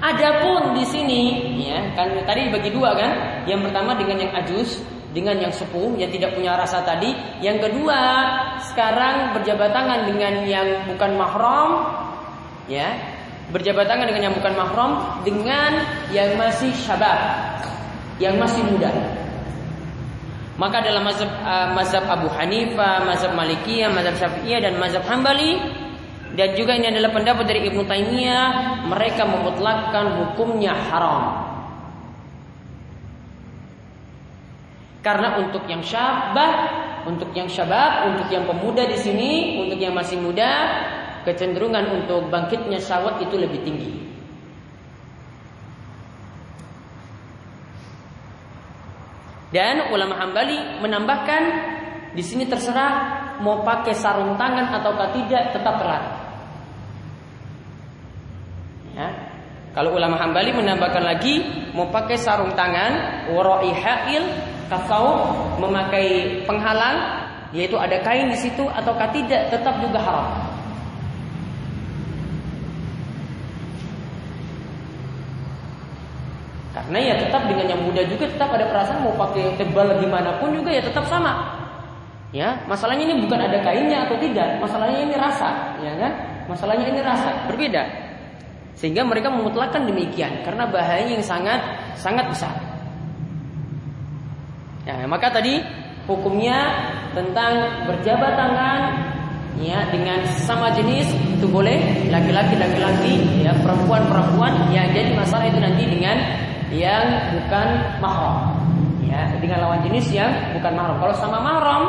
Adapun 0.00 0.72
di 0.72 0.84
sini 0.88 1.22
ya 1.60 1.92
kan 1.92 2.08
tadi 2.24 2.48
bagi 2.48 2.72
dua 2.72 2.96
kan. 2.96 3.44
Yang 3.44 3.68
pertama 3.68 3.92
dengan 4.00 4.16
yang 4.16 4.32
ajus, 4.40 4.80
dengan 5.12 5.36
yang 5.36 5.52
sepuh 5.52 5.92
yang 6.00 6.08
tidak 6.08 6.32
punya 6.32 6.56
rasa 6.56 6.80
tadi. 6.80 7.12
Yang 7.44 7.68
kedua, 7.68 8.00
sekarang 8.72 9.36
berjabat 9.36 9.70
tangan 9.76 10.08
dengan 10.08 10.34
yang 10.48 10.68
bukan 10.88 11.10
mahram 11.20 11.70
ya. 12.64 12.96
Berjabat 13.50 13.90
tangan 13.90 14.06
dengan 14.08 14.30
yang 14.30 14.34
bukan 14.38 14.54
mahram 14.54 14.92
dengan 15.26 15.84
yang 16.14 16.32
masih 16.38 16.70
syabab, 16.80 17.18
yang 18.22 18.38
masih 18.38 18.62
muda. 18.62 18.88
Maka 20.54 20.84
dalam 20.84 21.08
mazhab, 21.08 21.28
uh, 21.40 21.72
mazhab 21.72 22.04
Abu 22.04 22.28
Hanifah, 22.28 23.08
mazhab 23.08 23.32
Malikiyah, 23.32 23.88
mazhab 23.90 24.12
Syafi'iyah 24.20 24.60
dan 24.60 24.76
mazhab 24.76 25.00
Hambali 25.08 25.56
dan 26.30 26.54
juga 26.54 26.78
ini 26.78 26.86
adalah 26.94 27.10
pendapat 27.10 27.42
dari 27.42 27.66
Ibnu 27.66 27.82
Taimiyah, 27.90 28.46
mereka 28.86 29.26
memutlakkan 29.26 30.06
hukumnya 30.22 30.70
haram. 30.70 31.50
Karena 35.02 35.40
untuk 35.42 35.66
yang 35.66 35.82
syabah, 35.82 36.52
untuk 37.08 37.32
yang 37.34 37.48
syabab, 37.50 38.14
untuk 38.14 38.28
yang 38.30 38.44
pemuda 38.46 38.84
di 38.86 38.98
sini, 39.00 39.58
untuk 39.64 39.80
yang 39.80 39.96
masih 39.96 40.20
muda, 40.20 40.50
kecenderungan 41.24 41.98
untuk 41.98 42.28
bangkitnya 42.28 42.78
syahwat 42.78 43.18
itu 43.24 43.34
lebih 43.34 43.64
tinggi. 43.64 43.92
Dan 49.50 49.90
ulama 49.90 50.14
Hambali 50.14 50.78
menambahkan 50.78 51.42
di 52.14 52.22
sini 52.22 52.46
terserah 52.46 53.18
mau 53.42 53.66
pakai 53.66 53.96
sarung 53.98 54.38
tangan 54.38 54.78
ataukah 54.78 55.10
tidak 55.10 55.50
tetap 55.50 55.74
terlarang. 55.74 56.19
Ya. 58.96 59.08
Kalau 59.70 59.94
ulama 59.94 60.18
Hambali 60.18 60.50
menambahkan 60.50 61.04
lagi 61.06 61.46
mau 61.70 61.86
pakai 61.94 62.18
sarung 62.18 62.50
tangan, 62.58 63.26
warai 63.30 63.70
ha'il, 63.70 64.24
kasau 64.66 65.30
memakai 65.62 66.42
penghalang 66.46 67.22
yaitu 67.50 67.74
ada 67.74 67.98
kain 68.06 68.30
di 68.30 68.38
situ 68.38 68.62
ataukah 68.66 69.10
tidak 69.10 69.50
tetap 69.50 69.74
juga 69.82 69.98
haram. 69.98 70.26
Karena 76.70 76.98
ya 77.02 77.14
tetap 77.18 77.42
dengan 77.50 77.66
yang 77.66 77.82
muda 77.82 78.02
juga 78.06 78.30
tetap 78.30 78.50
ada 78.54 78.66
perasaan 78.70 79.02
mau 79.02 79.14
pakai 79.18 79.58
tebal 79.58 79.90
gimana 79.98 80.38
pun 80.38 80.54
juga 80.54 80.70
ya 80.70 80.82
tetap 80.82 81.06
sama. 81.10 81.58
Ya, 82.30 82.62
masalahnya 82.70 83.10
ini 83.10 83.26
bukan 83.26 83.42
ada 83.42 83.58
kainnya 83.58 84.06
atau 84.06 84.14
tidak, 84.22 84.62
masalahnya 84.62 85.02
ini 85.02 85.18
rasa, 85.18 85.74
ya 85.82 85.90
kan? 85.98 86.12
Masalahnya 86.46 86.86
ini 86.86 87.02
rasa, 87.02 87.42
berbeda. 87.50 87.82
Sehingga 88.80 89.04
mereka 89.04 89.28
memutlakan 89.28 89.92
demikian 89.92 90.40
karena 90.40 90.64
bahayanya 90.64 91.20
yang 91.20 91.26
sangat 91.26 91.60
sangat 92.00 92.32
besar. 92.32 92.56
Ya, 94.88 95.04
maka 95.04 95.28
tadi 95.28 95.60
hukumnya 96.08 96.88
tentang 97.12 97.84
berjabat 97.84 98.32
tangan 98.40 98.80
ya 99.60 99.84
dengan 99.92 100.24
sama 100.48 100.72
jenis 100.72 101.12
itu 101.12 101.44
boleh 101.44 102.08
laki-laki 102.08 102.56
laki-laki 102.56 103.44
ya 103.44 103.52
perempuan 103.60 104.08
perempuan 104.08 104.72
yang 104.72 104.88
jadi 104.96 105.12
masalah 105.12 105.44
itu 105.44 105.60
nanti 105.60 105.84
dengan 105.84 106.16
yang 106.72 107.36
bukan 107.36 107.68
mahram. 108.00 108.56
Ya 109.04 109.28
dengan 109.36 109.68
lawan 109.68 109.84
jenis 109.84 110.08
yang 110.08 110.32
bukan 110.56 110.72
mahram. 110.72 110.96
Kalau 111.04 111.14
sama 111.20 111.36
mahram 111.44 111.84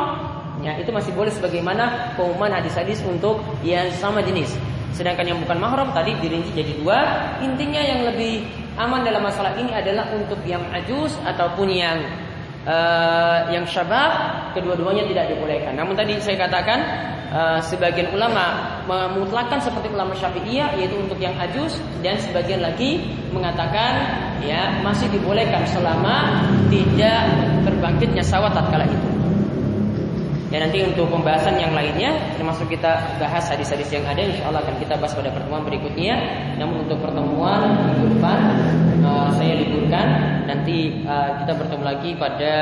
ya 0.60 0.76
itu 0.76 0.92
masih 0.92 1.16
boleh 1.16 1.32
sebagaimana 1.32 2.12
pengumuman 2.20 2.52
hadis-hadis 2.52 3.00
untuk 3.08 3.40
yang 3.64 3.88
sama 3.96 4.20
jenis 4.20 4.52
sedangkan 4.92 5.24
yang 5.24 5.38
bukan 5.40 5.58
mahram 5.58 5.88
tadi 5.96 6.12
dirinci 6.20 6.52
jadi 6.52 6.72
dua 6.80 6.98
intinya 7.40 7.80
yang 7.80 8.04
lebih 8.12 8.44
aman 8.76 9.04
dalam 9.04 9.24
masalah 9.24 9.56
ini 9.56 9.72
adalah 9.72 10.12
untuk 10.12 10.40
yang 10.48 10.64
ajus 10.72 11.16
ataupun 11.24 11.68
yang 11.68 11.98
uh, 12.66 13.50
yang 13.50 13.64
syabab 13.66 14.52
kedua-duanya 14.56 15.04
tidak 15.08 15.34
dibolehkan. 15.34 15.74
Namun 15.76 15.98
tadi 15.98 16.18
saya 16.22 16.48
katakan 16.48 16.78
uh, 17.32 17.58
sebagian 17.60 18.12
ulama 18.14 18.78
memutlakan 18.86 19.58
seperti 19.62 19.92
ulama 19.92 20.16
Syafi'iyah 20.16 20.78
yaitu 20.78 20.96
untuk 20.98 21.18
yang 21.18 21.34
ajus 21.40 21.78
dan 22.00 22.18
sebagian 22.18 22.62
lagi 22.62 23.02
mengatakan 23.30 23.92
ya 24.42 24.82
masih 24.82 25.08
dibolehkan 25.12 25.64
selama 25.70 26.48
tidak 26.72 27.20
terbangkitnya 27.66 28.24
sawat 28.24 28.52
tatkala 28.56 28.86
itu. 28.88 29.11
Dan 30.52 30.68
nanti 30.68 30.84
untuk 30.84 31.08
pembahasan 31.08 31.56
yang 31.56 31.72
lainnya 31.72 32.12
termasuk 32.36 32.68
kita 32.68 33.16
bahas 33.16 33.48
hadis-hadis 33.48 33.88
yang 33.88 34.04
ada 34.04 34.20
insya 34.20 34.52
Allah 34.52 34.60
akan 34.60 34.76
kita 34.84 35.00
bahas 35.00 35.16
pada 35.16 35.32
pertemuan 35.32 35.64
berikutnya. 35.64 36.12
Namun 36.60 36.84
untuk 36.84 37.00
pertemuan 37.00 37.88
minggu 37.88 38.20
depan 38.20 38.38
uh, 39.00 39.32
saya 39.32 39.56
liburkan. 39.56 40.06
Nanti 40.44 41.08
uh, 41.08 41.40
kita 41.40 41.56
bertemu 41.56 41.84
lagi 41.88 42.10
pada 42.20 42.52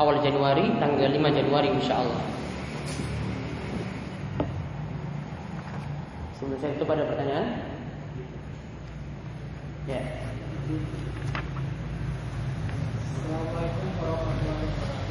awal 0.00 0.24
Januari 0.24 0.72
tanggal 0.80 1.12
5 1.12 1.36
Januari 1.36 1.68
insya 1.76 2.00
Allah. 2.00 2.16
Sebelum 6.40 6.56
saya 6.64 6.72
itu 6.72 6.84
pada 6.88 7.04
pertanyaan. 7.04 7.60
Ya. 9.84 10.00
Assalamualaikum 13.20 14.00
warahmatullahi 14.00 14.64
wabarakatuh. 14.64 15.01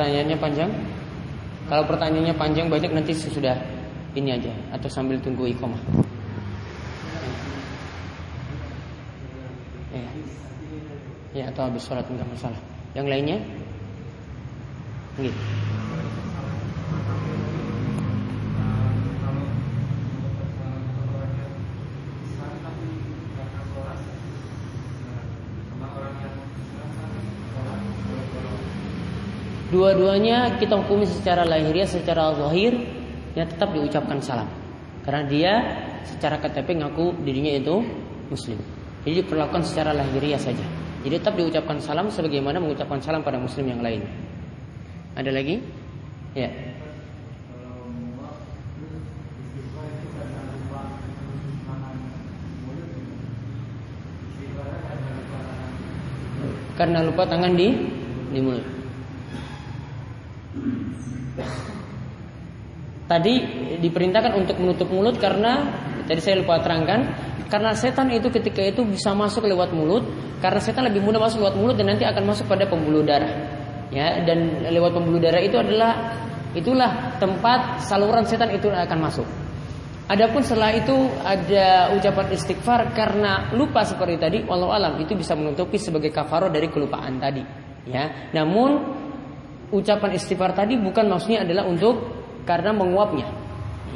Pertanyaannya 0.00 0.40
panjang? 0.40 0.70
Kalau 1.68 1.84
pertanyaannya 1.84 2.32
panjang 2.32 2.72
banyak 2.72 2.88
nanti 2.88 3.12
sudah 3.12 3.52
ini 4.16 4.32
aja 4.32 4.48
atau 4.72 4.88
sambil 4.88 5.20
tunggu 5.20 5.44
ikomah. 5.52 5.76
Ya. 9.92 10.08
ya 11.36 11.44
atau 11.52 11.68
habis 11.68 11.84
sholat 11.84 12.08
enggak 12.08 12.32
masalah. 12.32 12.56
Yang 12.96 13.06
lainnya? 13.12 13.38
Nggih. 15.20 15.36
Dua-duanya 29.80 30.60
kita 30.60 30.76
hukumi 30.76 31.08
secara 31.08 31.40
lahiriah, 31.48 31.88
secara 31.88 32.36
zahir, 32.36 32.76
ya 33.32 33.48
tetap 33.48 33.72
diucapkan 33.72 34.20
salam. 34.20 34.44
Karena 35.00 35.24
dia 35.24 35.52
secara 36.04 36.36
KTP 36.36 36.84
ngaku 36.84 37.24
dirinya 37.24 37.48
itu 37.56 37.80
muslim. 38.28 38.60
Jadi 39.08 39.24
diperlakukan 39.24 39.64
secara 39.64 39.96
lahiriah 39.96 40.36
saja. 40.36 40.60
Jadi 41.00 41.16
tetap 41.16 41.32
diucapkan 41.32 41.80
salam 41.80 42.12
sebagaimana 42.12 42.60
mengucapkan 42.60 43.00
salam 43.00 43.24
pada 43.24 43.40
muslim 43.40 43.72
yang 43.72 43.80
lain. 43.80 44.04
Ada 45.16 45.32
lagi? 45.32 45.64
Ya. 46.36 46.52
Karena 56.76 57.00
lupa 57.00 57.24
tangan 57.24 57.56
di 57.56 57.72
di 58.28 58.40
mulut. 58.44 58.79
Tadi 63.10 63.34
diperintahkan 63.82 64.32
untuk 64.38 64.56
menutup 64.62 64.86
mulut 64.90 65.18
karena 65.18 65.66
tadi 66.06 66.20
saya 66.22 66.42
lupa 66.42 66.62
terangkan 66.62 67.00
karena 67.50 67.74
setan 67.74 68.06
itu 68.14 68.30
ketika 68.30 68.62
itu 68.62 68.86
bisa 68.86 69.10
masuk 69.10 69.42
lewat 69.50 69.74
mulut 69.74 70.06
karena 70.38 70.62
setan 70.62 70.86
lebih 70.86 71.02
mudah 71.02 71.18
masuk 71.18 71.42
lewat 71.42 71.56
mulut 71.58 71.74
dan 71.74 71.90
nanti 71.90 72.06
akan 72.06 72.22
masuk 72.22 72.46
pada 72.46 72.70
pembuluh 72.70 73.02
darah 73.02 73.34
ya 73.90 74.22
dan 74.22 74.62
lewat 74.70 74.94
pembuluh 74.94 75.18
darah 75.18 75.42
itu 75.42 75.58
adalah 75.58 76.14
itulah 76.54 77.18
tempat 77.18 77.82
saluran 77.86 78.26
setan 78.26 78.50
itu 78.54 78.70
akan 78.70 78.98
masuk. 78.98 79.26
Adapun 80.10 80.42
setelah 80.42 80.74
itu 80.74 81.06
ada 81.22 81.94
ucapan 81.94 82.34
istighfar 82.34 82.90
karena 82.98 83.54
lupa 83.54 83.86
seperti 83.86 84.18
tadi, 84.18 84.38
walau 84.42 84.74
alam 84.74 84.98
itu 84.98 85.14
bisa 85.14 85.38
menutupi 85.38 85.78
sebagai 85.78 86.10
kafaro 86.10 86.50
dari 86.50 86.66
kelupaan 86.66 87.22
tadi. 87.22 87.46
Ya, 87.86 88.30
namun 88.34 88.99
ucapan 89.70 90.10
istighfar 90.14 90.52
tadi 90.54 90.78
bukan 90.78 91.06
maksudnya 91.06 91.46
adalah 91.46 91.66
untuk 91.66 92.02
karena 92.44 92.70
menguapnya. 92.74 93.26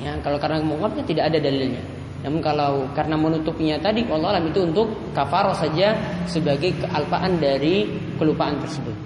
Ya, 0.02 0.18
kalau 0.22 0.38
karena 0.42 0.58
menguapnya 0.62 1.06
tidak 1.06 1.30
ada 1.30 1.38
dalilnya. 1.38 1.82
Namun 2.24 2.40
kalau 2.40 2.88
karena 2.96 3.20
menutupinya 3.20 3.76
tadi, 3.76 4.00
walau 4.08 4.32
alam 4.32 4.48
itu 4.48 4.64
untuk 4.64 5.12
kafaro 5.12 5.52
saja 5.52 5.92
sebagai 6.24 6.72
kealpaan 6.80 7.37
dari 7.37 7.84
kelupaan 8.16 8.56
tersebut. 8.64 8.96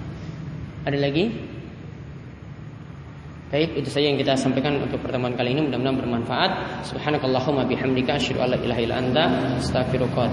Ada 0.87 0.97
lagi? 0.97 1.27
Baik, 3.49 3.81
itu 3.81 3.89
saja 3.89 4.13
yang 4.13 4.19
kita 4.21 4.37
sampaikan 4.39 4.77
untuk 4.79 5.01
pertemuan 5.03 5.33
kali 5.35 5.51
ini. 5.51 5.67
Mudah-mudahan 5.67 5.97
bermanfaat. 5.99 6.51
Subhanakallahumma 6.85 7.65
bihamdika 7.65 8.15
asyhadu 8.15 8.45
an 8.45 8.55
la 8.55 8.57
ilaha 8.61 8.79
illa 8.79 8.95
anta 9.01 9.23
astaghfiruka. 9.57 10.29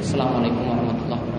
Assalamualaikum 0.00 0.64
warahmatullahi 0.64 1.18
wabarakatuh. 1.18 1.29